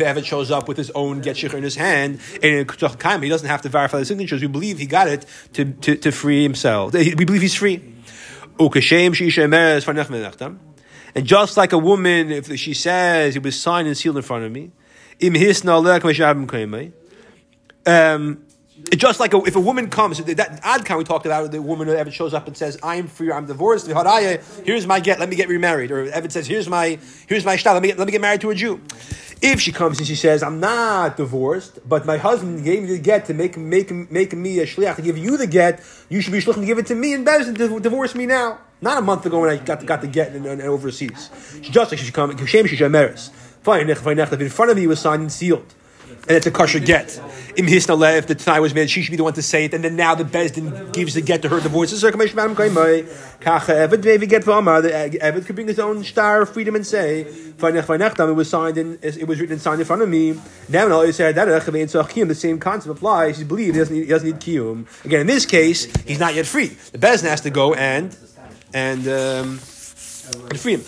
Evan 0.00 0.24
shows 0.24 0.50
up 0.50 0.66
with 0.66 0.78
his 0.78 0.90
own 0.92 1.20
get 1.20 1.36
shikr 1.36 1.54
in 1.54 1.62
his 1.62 1.76
hand, 1.76 2.20
and 2.42 3.22
he 3.22 3.28
doesn't 3.28 3.48
have 3.48 3.60
to 3.62 3.68
verify 3.68 3.98
the 3.98 4.06
signatures. 4.06 4.40
We 4.40 4.46
believe 4.46 4.78
he 4.78 4.86
got 4.86 5.08
it 5.08 5.26
to, 5.52 5.66
to, 5.66 5.96
to 5.96 6.10
free 6.10 6.42
himself. 6.42 6.94
We 6.94 7.14
believe 7.14 7.42
he's 7.42 7.54
free. 7.54 7.82
And 11.14 11.26
just 11.26 11.56
like 11.58 11.72
a 11.74 11.78
woman, 11.78 12.30
if 12.32 12.58
she 12.58 12.72
says 12.72 13.36
it 13.36 13.42
was 13.42 13.60
signed 13.60 13.88
and 13.88 13.96
sealed 13.96 14.16
in 14.16 14.22
front 14.22 14.44
of 14.44 14.52
me, 14.52 14.70
um, 17.86 18.44
just 18.96 19.20
like 19.20 19.34
a, 19.34 19.38
if 19.38 19.56
a 19.56 19.60
woman 19.60 19.90
comes, 19.90 20.22
that 20.22 20.60
ad 20.62 20.84
adkan 20.84 20.98
we 20.98 21.04
talked 21.04 21.26
about, 21.26 21.50
the 21.50 21.60
woman 21.60 21.88
Evan 21.88 22.12
shows 22.12 22.34
up 22.34 22.46
and 22.46 22.56
says, 22.56 22.78
"I'm 22.82 23.06
free, 23.06 23.30
I'm 23.30 23.46
divorced." 23.46 23.86
Here's 23.86 24.86
my 24.86 25.00
get, 25.00 25.20
let 25.20 25.28
me 25.28 25.36
get 25.36 25.48
remarried. 25.48 25.90
Or 25.90 26.04
Evan 26.10 26.30
says, 26.30 26.46
"Here's 26.46 26.68
my, 26.68 26.98
here's 27.28 27.44
my 27.44 27.56
shtal, 27.56 27.74
let 27.74 27.82
me 27.82 27.88
get, 27.88 27.98
let 27.98 28.06
me 28.06 28.12
get 28.12 28.20
married 28.20 28.40
to 28.42 28.50
a 28.50 28.54
Jew." 28.54 28.80
If 29.40 29.60
she 29.60 29.70
comes 29.70 29.98
and 29.98 30.06
she 30.06 30.16
says, 30.16 30.42
"I'm 30.42 30.58
not 30.58 31.16
divorced, 31.16 31.78
but 31.88 32.06
my 32.06 32.16
husband 32.16 32.64
gave 32.64 32.82
me 32.82 32.88
the 32.88 32.98
get 32.98 33.26
to 33.26 33.34
make 33.34 33.56
make 33.56 33.90
make 34.10 34.32
me 34.32 34.58
a 34.58 34.66
shliach 34.66 34.96
to 34.96 35.02
give 35.02 35.18
you 35.18 35.36
the 35.36 35.46
get, 35.46 35.82
you 36.08 36.20
should 36.20 36.32
be 36.32 36.40
shliach 36.40 36.54
to 36.54 36.66
give 36.66 36.78
it 36.78 36.86
to 36.86 36.94
me 36.94 37.14
and 37.14 37.26
Bezin 37.26 37.56
to 37.56 37.80
divorce 37.80 38.14
me 38.14 38.26
now." 38.26 38.58
Not 38.80 38.98
a 38.98 39.02
month 39.02 39.26
ago 39.26 39.40
when 39.40 39.50
I 39.50 39.56
got 39.56 39.80
the, 39.80 39.86
got 39.86 40.02
the 40.02 40.06
get 40.06 40.36
in, 40.36 40.46
in 40.46 40.60
overseas. 40.60 41.30
Just 41.60 41.90
like 41.90 41.98
she 41.98 42.04
should 42.06 42.14
come, 42.14 42.30
Shem 42.46 42.64
Shemeres. 42.64 43.30
Fine, 43.62 43.90
in 43.90 44.48
front 44.48 44.70
of 44.70 44.76
me 44.76 44.86
was 44.86 45.00
signed 45.00 45.22
and 45.22 45.32
sealed 45.32 45.74
and 46.28 46.36
it's 46.36 46.46
a 46.46 46.50
kosher 46.50 46.78
get. 46.78 47.18
Im 47.56 47.66
hisna 47.66 48.18
if 48.18 48.26
the 48.26 48.34
tie 48.34 48.60
was 48.60 48.74
made, 48.74 48.90
she 48.90 49.02
should 49.02 49.10
be 49.10 49.16
the 49.16 49.24
one 49.24 49.32
to 49.32 49.42
say 49.42 49.64
it, 49.64 49.74
and 49.74 49.82
then 49.82 49.96
now 49.96 50.14
the 50.14 50.24
bezdin 50.24 50.92
gives 50.92 51.14
the 51.14 51.22
get 51.22 51.42
to 51.42 51.48
her. 51.48 51.58
The 51.58 51.70
get 54.26 54.44
The 54.44 55.18
Evid 55.22 55.46
could 55.46 55.54
bring 55.54 55.68
his 55.68 55.78
own 55.78 56.02
shtar 56.02 56.42
of 56.42 56.50
freedom 56.50 56.74
and 56.76 56.86
say, 56.86 57.22
It 57.22 58.36
was 58.36 58.50
signed 58.50 58.78
and 58.78 58.98
it 59.02 59.26
was 59.26 59.40
written 59.40 59.54
and 59.54 59.62
signed 59.62 59.80
in 59.80 59.86
front 59.86 60.02
of 60.02 60.08
me. 60.08 60.38
Now 60.68 60.88
when 60.88 61.12
said 61.12 61.34
that 61.34 61.46
the 61.46 62.34
same 62.34 62.58
concept 62.58 62.96
applies. 62.96 63.38
He 63.38 63.44
believes 63.44 63.74
he 63.74 63.78
doesn't 63.78 63.94
need, 63.94 64.02
he 64.02 64.08
doesn't 64.08 64.28
need 64.28 64.40
kiyum. 64.40 65.04
Again, 65.04 65.22
in 65.22 65.26
this 65.26 65.46
case, 65.46 65.84
he's 66.02 66.20
not 66.20 66.34
yet 66.34 66.46
free. 66.46 66.68
The 66.68 66.98
bezdin 66.98 67.28
has 67.30 67.40
to 67.42 67.50
go 67.50 67.74
and 67.74 68.14
and 68.74 69.08
um, 69.08 69.60
and 70.50 70.60
free 70.60 70.74
him. 70.74 70.80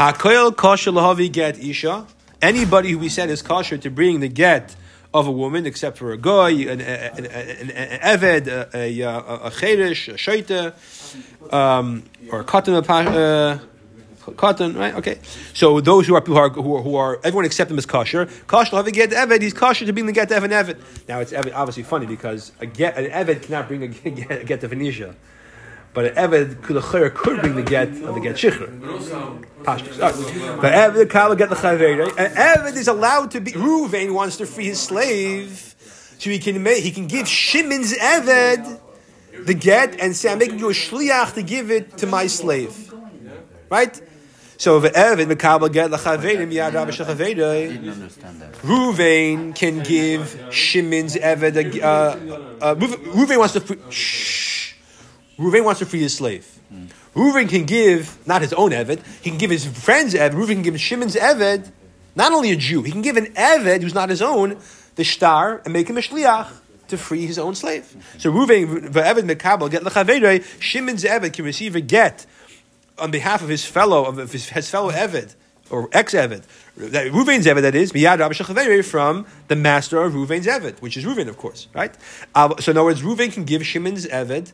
Hakoil 0.00 0.56
kosher 0.56 1.28
get 1.28 1.58
isha. 1.62 2.06
Anybody 2.42 2.92
who 2.92 2.98
we 2.98 3.08
said 3.08 3.30
is 3.30 3.42
kosher 3.42 3.78
to 3.78 3.90
bring 3.90 4.20
the 4.20 4.28
get 4.28 4.74
of 5.12 5.26
a 5.26 5.32
woman, 5.32 5.66
except 5.66 5.98
for 5.98 6.12
a 6.12 6.16
guy, 6.16 6.50
an, 6.50 6.80
an, 6.80 7.26
an, 7.26 7.70
an 7.70 8.00
eved, 8.00 8.46
a, 8.46 9.02
a, 9.02 9.46
a 9.46 9.50
cherish, 9.50 10.08
a 10.08 10.14
shaita, 10.14 11.52
um, 11.52 12.04
or 12.30 12.40
a 12.40 12.44
cotton, 12.44 12.74
uh, 12.74 13.58
cotton, 14.36 14.76
right? 14.76 14.94
Okay. 14.94 15.18
So 15.54 15.80
those 15.80 16.06
who 16.06 16.14
are 16.14 16.20
who 16.20 16.36
are 16.36 16.50
who 16.50 16.96
are, 16.96 17.18
everyone 17.24 17.44
accept 17.44 17.68
them 17.68 17.78
as 17.78 17.86
kosher. 17.86 18.26
Kosher 18.46 18.76
have 18.76 18.86
a 18.86 18.90
get 18.90 19.10
eved. 19.10 19.42
He's 19.42 19.54
kosher 19.54 19.86
to 19.86 19.92
bring 19.92 20.06
the 20.06 20.12
get 20.12 20.30
of 20.30 20.44
an 20.44 20.50
eved. 20.50 20.78
Now 21.08 21.20
it's 21.20 21.32
obviously 21.32 21.82
funny 21.82 22.06
because 22.06 22.52
a 22.60 22.66
get 22.66 22.96
an 22.96 23.10
eved 23.10 23.42
cannot 23.42 23.68
bring 23.68 23.82
a 23.82 23.88
get, 23.88 24.30
a 24.30 24.44
get. 24.44 25.14
But 25.92 26.16
an 26.16 26.30
Eved 26.30 26.62
could, 26.62 26.80
could 27.14 27.40
bring 27.40 27.56
the 27.56 27.62
get 27.62 27.88
of 27.88 28.14
the 28.14 28.20
get 28.20 28.36
Shikhr. 28.36 28.70
But 29.64 30.72
Eved 30.72 31.10
Kala 31.10 31.34
get 31.36 31.48
the 31.48 31.56
Chaveri. 31.56 32.06
An 32.16 32.34
Eved 32.34 32.76
is 32.76 32.86
allowed 32.86 33.32
to 33.32 33.40
be. 33.40 33.52
Ruvain 33.52 34.14
wants 34.14 34.36
to 34.36 34.46
free 34.46 34.66
his 34.66 34.80
slave. 34.80 35.74
So 36.18 36.30
he 36.30 36.38
can 36.38 36.62
make, 36.62 36.82
he 36.84 36.90
can 36.92 37.06
give 37.06 37.26
Shimon's 37.26 37.92
Eved 37.94 38.78
the 39.46 39.54
get 39.54 39.98
and 40.00 40.14
say, 40.14 40.30
I'm 40.30 40.38
making 40.38 40.58
you 40.58 40.70
a 40.70 40.72
shliach 40.72 41.34
to 41.34 41.42
give 41.42 41.70
it 41.70 41.96
to 41.98 42.06
my 42.06 42.26
slave. 42.26 42.92
Right? 43.68 44.00
So 44.58 44.76
if 44.84 44.92
Eved 44.92 45.32
Mekabel 45.32 45.72
get 45.72 45.90
Lachavedim 45.90 46.52
Yad 46.52 46.74
Rabbi 46.74 46.90
Shachavedai, 46.90 47.78
Ruvain 48.60 49.54
can 49.56 49.82
give 49.82 50.48
Shimon's 50.50 51.16
Eved. 51.16 51.82
Uh, 51.82 51.86
uh, 52.60 52.74
Ruvain 52.76 53.38
wants 53.38 53.54
to. 53.54 53.78
Shh. 53.90 54.49
Reuven 55.40 55.64
wants 55.64 55.78
to 55.78 55.86
free 55.86 56.00
his 56.00 56.14
slave. 56.14 56.46
Mm. 56.72 56.88
Reuven 57.14 57.48
can 57.48 57.64
give 57.64 58.18
not 58.26 58.42
his 58.42 58.52
own 58.52 58.70
Eved, 58.70 59.00
he 59.22 59.30
can 59.30 59.38
give 59.38 59.50
his 59.50 59.64
friend's 59.64 60.14
Eved. 60.14 60.32
Reuven 60.32 60.54
can 60.54 60.62
give 60.62 60.80
Shimon's 60.80 61.16
Eved, 61.16 61.70
not 62.14 62.32
only 62.32 62.50
a 62.50 62.56
Jew, 62.56 62.82
he 62.82 62.92
can 62.92 63.02
give 63.02 63.16
an 63.16 63.32
Eved 63.32 63.82
who's 63.82 63.94
not 63.94 64.10
his 64.10 64.20
own, 64.20 64.58
the 64.96 65.04
shtar, 65.04 65.62
and 65.64 65.72
make 65.72 65.88
him 65.88 65.96
a 65.96 66.00
shliach 66.00 66.52
to 66.88 66.98
free 66.98 67.26
his 67.26 67.38
own 67.38 67.54
slave. 67.54 67.96
So 68.18 68.30
Reuven, 68.30 68.92
the 68.92 69.00
Eved 69.00 69.22
Mekabel, 69.22 69.70
get 69.70 69.82
lechavedre, 69.82 70.44
Shimon's 70.60 71.04
Eved 71.04 71.32
can 71.32 71.44
receive 71.44 71.74
a 71.74 71.80
get 71.80 72.26
on 72.98 73.10
behalf 73.10 73.42
of 73.42 73.48
his 73.48 73.64
fellow, 73.64 74.04
of 74.04 74.30
his, 74.30 74.50
his 74.50 74.68
fellow 74.68 74.90
Eved, 74.90 75.34
or 75.70 75.88
ex 75.92 76.14
Eved. 76.14 76.44
Ruvain's 76.76 77.46
Eved, 77.46 77.62
that 77.62 77.74
is, 77.74 77.92
Miyad 77.92 78.18
Rabbi 78.18 78.82
from 78.82 79.26
the 79.48 79.56
master 79.56 80.02
of 80.02 80.12
Ruvain's 80.14 80.46
Eved, 80.46 80.80
which 80.80 80.96
is 80.96 81.04
Ruvain, 81.04 81.28
of 81.28 81.36
course, 81.36 81.68
right? 81.74 81.94
Uh, 82.34 82.56
so 82.60 82.72
in 82.72 82.78
other 82.78 82.84
words, 82.84 83.02
Ruvain 83.02 83.32
can 83.32 83.44
give 83.44 83.64
Shimon's 83.66 84.06
Eved 84.06 84.52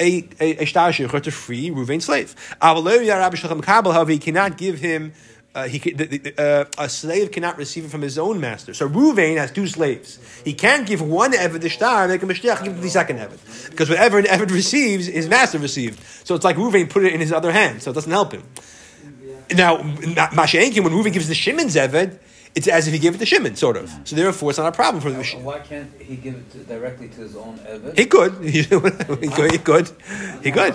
a, 0.00 0.28
a, 0.40 0.62
a 0.62 0.64
shtar 0.64 0.92
to 0.92 1.30
free 1.30 1.70
Ruvain's 1.70 2.06
slave. 2.06 2.34
However, 2.60 4.10
he 4.10 4.18
cannot 4.18 4.56
give 4.56 4.78
him 4.80 5.12
uh, 5.52 5.66
he 5.66 5.78
the, 5.78 6.04
the, 6.04 6.40
uh, 6.40 6.64
a 6.84 6.88
slave 6.88 7.32
cannot 7.32 7.58
receive 7.58 7.84
it 7.84 7.90
from 7.90 8.02
his 8.02 8.18
own 8.18 8.40
master. 8.40 8.72
So 8.72 8.88
Ruvain 8.88 9.36
has 9.36 9.50
two 9.50 9.66
slaves. 9.66 10.20
He 10.44 10.54
can't 10.54 10.86
give 10.86 11.02
one 11.02 11.32
Eved 11.32 11.60
the 11.60 11.68
shtar, 11.68 12.04
and 12.04 12.12
make 12.12 12.22
a 12.22 12.26
shtiach, 12.26 12.62
give 12.62 12.80
the 12.80 12.88
second 12.88 13.18
Eved. 13.18 13.70
Because 13.70 13.88
whatever 13.88 14.18
an 14.18 14.26
Eved 14.26 14.52
receives, 14.52 15.06
his 15.06 15.28
master 15.28 15.58
received. 15.58 16.00
So 16.24 16.36
it's 16.36 16.44
like 16.44 16.56
Ruvain 16.56 16.88
put 16.88 17.04
it 17.04 17.12
in 17.12 17.20
his 17.20 17.32
other 17.32 17.50
hand, 17.50 17.82
so 17.82 17.90
it 17.90 17.94
doesn't 17.94 18.12
help 18.12 18.30
him. 18.30 18.44
Now, 19.52 19.78
Mashenkin, 19.78 20.84
when 20.84 20.92
Ruvain 20.92 21.12
gives 21.12 21.26
the 21.26 21.34
Shimon's 21.34 21.74
Eved, 21.74 22.20
it's 22.54 22.66
as 22.66 22.88
if 22.88 22.92
he 22.92 22.98
gave 22.98 23.14
it 23.14 23.18
to 23.18 23.26
Shimon, 23.26 23.54
sort 23.56 23.76
of. 23.76 23.90
So 24.04 24.16
therefore, 24.16 24.50
it's 24.50 24.58
not 24.58 24.68
a 24.68 24.72
problem 24.72 25.00
for 25.00 25.10
the 25.10 25.18
machine. 25.18 25.44
Why 25.44 25.60
can't 25.60 25.90
he 26.00 26.16
give 26.16 26.34
it 26.34 26.50
to, 26.52 26.58
directly 26.58 27.08
to 27.08 27.20
his 27.20 27.36
own 27.36 27.58
Eved? 27.58 27.94
He 27.98 28.06
could. 28.06 28.34
he 28.42 28.64
could. 28.64 29.52
He 29.52 29.58
could. 29.58 29.90
He 30.42 30.50
could. 30.50 30.74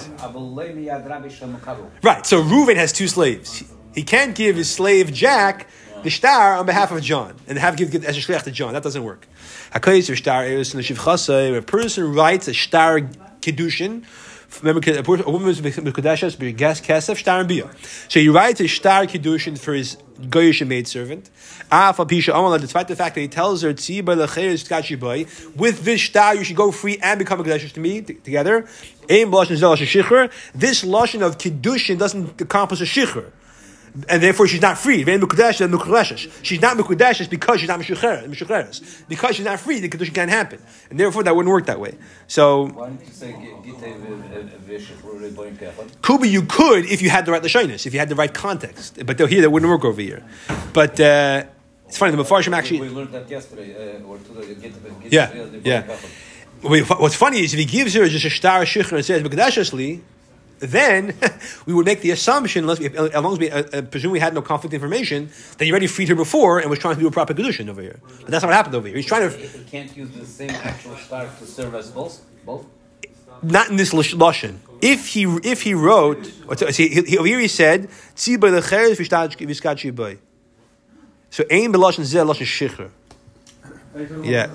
Right. 2.02 2.26
So 2.26 2.42
Reuven 2.42 2.78
has 2.78 2.94
two 2.94 3.08
slaves. 3.08 3.64
He 3.94 4.04
can't 4.04 4.36
give 4.36 4.56
his 4.56 4.70
slave 4.70 5.14
Jack 5.14 5.68
the 6.04 6.10
shtar 6.10 6.58
on 6.58 6.66
behalf 6.66 6.92
of 6.92 7.02
John 7.02 7.36
and 7.48 7.58
have 7.58 7.78
give 7.78 7.94
as 8.06 8.18
a 8.18 8.22
shliach 8.22 8.44
to 8.44 8.52
John. 8.52 8.74
That 8.74 8.84
doesn't 8.84 9.04
work. 9.04 9.28
A 9.74 9.80
person 9.80 10.14
writes 12.14 12.48
a 12.48 12.54
shtar 12.54 13.02
kiddushin 13.42 13.92
Remember, 13.92 14.08
a 14.64 15.32
woman 15.32 15.54
b'gas 16.36 16.82
kesef 16.82 17.18
shtar 17.18 17.40
and 17.40 17.48
bia. 17.48 17.70
So 18.08 18.20
he 18.20 18.30
writes 18.30 18.60
a 18.62 18.68
shtar 18.68 19.06
kiddushin 19.06 19.58
for 19.60 19.74
his 19.74 19.98
goyish 20.20 20.62
apisha 21.98 22.34
amalad, 22.34 22.62
despite 22.62 22.88
the 22.88 22.96
fact 22.96 23.16
that 23.16 23.22
he 23.22 23.28
tells 23.28 23.62
her 23.62 23.74
boy, 23.74 25.26
with 25.56 25.84
this 25.84 26.02
shtar 26.02 26.36
you 26.36 26.44
should 26.44 26.56
go 26.56 26.72
free 26.72 26.98
and 27.02 27.20
become 27.20 27.40
a 27.40 27.44
kedushin 27.44 27.72
to 27.74 27.80
me 27.80 28.02
together. 28.02 28.68
This 29.08 30.84
lashon 30.84 31.22
of 31.22 31.38
kiddushin 31.38 31.98
doesn't 31.98 32.42
accomplish 32.42 32.82
a 32.82 32.86
shikhr 32.86 33.32
and 34.10 34.22
therefore 34.22 34.48
she's 34.48 34.62
not 34.62 34.78
free. 34.78 35.00
She's 35.04 35.08
not 35.08 36.78
mukudeshes 36.78 37.30
because 37.30 37.60
she's 37.60 37.70
not 37.70 37.80
mishucheres. 37.80 39.08
Because 39.08 39.36
she's 39.36 39.46
not 39.46 39.60
free, 39.60 39.80
the 39.80 39.90
kedusha 39.90 40.14
can't 40.14 40.30
happen, 40.30 40.62
and 40.90 41.00
therefore 41.00 41.24
that 41.24 41.36
wouldn't 41.36 41.52
work 41.52 41.66
that 41.68 41.80
way. 41.80 41.96
So, 42.28 42.68
Kuba, 46.02 46.28
you 46.28 46.44
could 46.44 46.86
if 46.86 47.02
you 47.02 47.10
had 47.10 47.26
the 47.26 47.32
right 47.32 47.42
lashonis, 47.42 47.86
if 47.86 47.94
you 47.94 48.00
had 48.00 48.10
the 48.10 48.16
right 48.16 48.34
context, 48.34 49.06
but 49.06 49.20
here 49.20 49.42
that 49.42 49.50
wouldn't 49.50 49.70
work 49.70 49.86
over 49.86 50.02
here. 50.02 50.24
But 50.74 51.00
uh, 51.00 51.46
it's 51.88 51.98
funny 51.98 52.16
the 52.16 52.24
mafarshim 52.24 52.54
actually. 52.54 52.82
We 52.82 52.90
learned 52.90 53.12
that 53.14 53.30
yesterday, 53.30 53.98
uh, 53.98 54.04
or 54.04 54.18
today. 54.18 54.72
Yeah, 55.10 55.32
yeah. 55.64 55.98
What's 56.62 57.16
funny 57.16 57.42
is 57.42 57.54
if 57.54 57.60
he 57.60 57.66
gives 57.66 57.94
her 57.94 58.08
just 58.08 58.26
a 58.26 58.30
shtar 58.30 58.64
shikhr 58.64 58.94
and 58.94 59.06
says 59.06 59.22
then 60.70 61.16
we 61.66 61.74
would 61.74 61.86
make 61.86 62.02
the 62.02 62.12
assumption, 62.12 62.64
unless 62.64 62.80
we, 62.80 62.88
as 62.88 63.14
long 63.14 63.34
as 63.34 63.40
we 63.40 63.50
uh, 63.52 63.64
uh, 63.74 63.82
presume 63.84 64.12
we 64.12 64.20
had 64.20 64.34
no 64.34 64.42
conflict 64.42 64.74
information, 64.74 65.30
that 65.58 65.66
he 65.66 65.72
already 65.72 65.88
freed 65.88 66.10
her 66.10 66.16
before 66.16 66.60
and 66.60 66.70
was 66.70 66.80
trying 66.80 66.96
to 66.96 67.02
do 67.02 67.08
a 67.08 67.12
proper 67.12 67.34
condition 67.34 67.70
over 67.70 67.82
here. 67.82 68.00
But 68.22 68.28
that's 68.28 68.44
not 68.44 68.50
what 68.50 68.56
happened 68.56 68.76
over 68.76 68.88
here. 68.88 68.98
He's 68.98 69.06
trying 69.06 69.30
to, 69.30 69.38
He 69.38 69.64
can't 69.66 69.96
use 69.96 70.10
the 70.12 70.26
same 70.26 70.52
actual 70.52 70.96
shtar 70.96 71.28
to 71.40 71.46
serve 71.46 71.76
as 71.76 71.92
both. 71.92 72.22
Both. 72.46 72.66
not 73.42 73.70
in 73.70 73.76
this 73.76 73.94
lush- 73.94 74.14
lashon. 74.16 74.58
If 74.82 75.08
he 75.08 75.24
if 75.44 75.62
he 75.64 75.74
wrote, 75.74 76.26
see, 76.72 76.88
he, 76.90 77.02
he, 77.02 77.18
over 77.18 77.28
here 77.28 77.40
he 77.40 77.48
said, 77.48 77.90
"Tzibay 78.16 78.60
lecheres 78.60 78.98
v'shtad- 78.98 79.36
v'skat 79.36 79.78
shibay." 79.78 80.18
So 81.30 81.44
aim 81.50 81.74
b'lashon 81.74 82.02
zeh 82.02 82.26
lashon 82.26 82.46
shicher. 82.46 82.90
Yeah. 84.24 84.50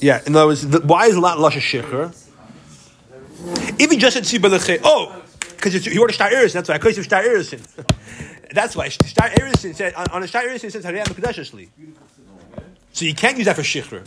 Yeah. 0.00 0.20
In 0.26 0.36
other 0.36 0.46
words, 0.46 0.66
the, 0.66 0.80
why 0.80 1.06
is 1.06 1.16
a 1.16 1.20
lot 1.20 1.38
lashon 1.38 1.60
shicher? 1.60 2.14
He 3.78 3.96
just 3.96 4.14
said 4.14 4.24
tzibay 4.24 4.50
lecheres, 4.56 4.80
oh, 4.84 5.22
because 5.56 5.72
he 5.84 5.98
ordered 5.98 6.14
shtar 6.14 6.30
erisin. 6.30 6.52
That's 6.54 6.68
why. 6.68 6.78
Because 6.78 6.98
of 6.98 7.04
shtar 7.04 7.22
erisin. 7.22 7.60
That's 8.52 8.76
why 8.76 8.88
shtar 8.88 9.28
erisin 9.30 9.74
said 9.74 9.94
on, 9.94 10.06
on 10.10 10.22
a 10.22 10.26
shtar 10.26 10.42
erisin 10.42 10.64
it 10.64 10.72
says 10.72 10.84
hariyam 10.84 11.04
mekadeshesli. 11.04 11.68
So 12.92 13.04
you 13.04 13.14
can't 13.14 13.36
use 13.36 13.46
that 13.46 13.56
for 13.56 13.62
shicher. 13.62 14.06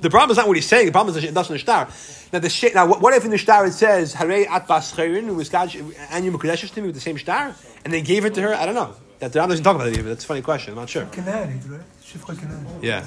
The 0.00 0.10
problem 0.10 0.30
is 0.30 0.36
not 0.38 0.48
what 0.48 0.56
he's 0.56 0.66
saying. 0.66 0.86
The 0.86 0.92
problem 0.92 1.16
is 1.16 1.24
it 1.24 1.34
doesn't 1.34 1.58
shtar. 1.58 1.88
Now 2.32 2.38
the 2.38 2.48
shit. 2.48 2.74
Now 2.74 2.86
what, 2.86 3.00
what 3.00 3.14
if 3.14 3.24
in 3.24 3.30
the 3.30 3.38
shtar 3.38 3.66
it 3.66 3.72
says 3.72 4.14
Harei 4.14 4.46
at 4.46 4.66
bascherin 4.66 5.34
was 5.34 5.52
and 5.52 6.24
you 6.24 6.32
mekadeshes 6.32 6.72
to 6.74 6.80
me 6.80 6.88
with 6.88 6.94
the 6.94 7.00
same 7.00 7.16
shtar, 7.16 7.54
and 7.84 7.92
they 7.92 8.02
gave 8.02 8.24
it 8.24 8.34
to 8.34 8.42
her? 8.42 8.54
I 8.54 8.66
don't 8.66 8.74
know. 8.74 8.94
That 9.18 9.32
the 9.34 9.40
Ram 9.40 9.50
doesn't 9.50 9.64
talk 9.64 9.74
about 9.74 9.88
it 9.88 9.98
either. 9.98 10.08
That's 10.08 10.24
a 10.24 10.26
funny 10.26 10.40
question. 10.40 10.72
I'm 10.72 10.78
not 10.78 10.88
sure. 10.88 11.04
Canary, 11.06 11.60
right? 11.68 11.80
Shifra 12.02 12.38
Canary. 12.38 12.64
Yeah. 12.80 13.04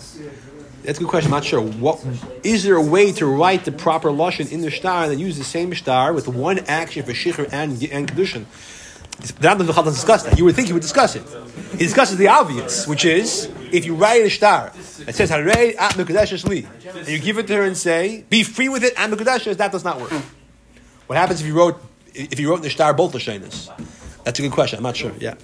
That's 0.83 0.97
a 0.99 1.01
good 1.01 1.09
question. 1.09 1.31
I'm 1.31 1.37
not 1.37 1.45
sure. 1.45 1.61
What 1.61 2.05
is 2.43 2.63
there 2.63 2.75
a 2.75 2.81
way 2.81 3.11
to 3.13 3.25
write 3.25 3.63
the 3.65 3.71
proper 3.71 4.09
lashon 4.09 4.51
in 4.51 4.61
the 4.61 4.69
shtar 4.69 5.07
that 5.07 5.17
use 5.17 5.37
the 5.37 5.43
same 5.43 5.71
shtar 5.71 6.13
with 6.13 6.27
one 6.27 6.59
action 6.67 7.03
for 7.03 7.13
shicher 7.13 7.47
and 7.51 7.81
and 7.91 8.11
kedushin? 8.11 8.45
The 9.19 9.47
Rambam 9.47 9.67
doesn't 9.67 9.93
discuss 9.93 10.23
that. 10.23 10.37
You 10.37 10.43
would 10.45 10.55
think 10.55 10.67
he 10.67 10.73
would 10.73 10.81
discuss 10.81 11.15
it. 11.15 11.23
He 11.71 11.77
discusses 11.77 12.17
the 12.17 12.27
obvious, 12.27 12.87
which 12.87 13.05
is 13.05 13.49
if 13.71 13.85
you 13.85 13.95
write 13.95 14.25
a 14.25 14.29
shtar 14.29 14.73
that 15.05 15.15
says 15.15 15.31
Harei 15.31 15.75
at 15.79 15.93
Mekadesh 15.93 16.43
Li, 16.45 16.67
and 16.95 17.07
you 17.07 17.19
give 17.19 17.37
it 17.37 17.47
to 17.47 17.55
her 17.55 17.63
and 17.63 17.77
say, 17.77 18.25
"Be 18.29 18.43
free 18.43 18.67
with 18.69 18.83
it," 18.83 18.93
and 18.97 19.13
Mekadesh, 19.13 19.55
that 19.55 19.71
does 19.71 19.83
not 19.85 20.01
work. 20.01 20.11
What 21.07 21.17
happens 21.17 21.39
if 21.41 21.47
you 21.47 21.53
wrote 21.53 21.79
if 22.13 22.39
you 22.39 22.49
wrote 22.49 22.57
in 22.57 22.63
the 22.63 22.69
shtar 22.69 22.93
both 22.93 23.13
lashonis? 23.13 23.69
That's 24.23 24.39
a 24.39 24.41
good 24.41 24.51
question. 24.51 24.77
I'm 24.77 24.83
not 24.83 24.97
sure. 24.97 25.11
Yeah. 25.19 25.35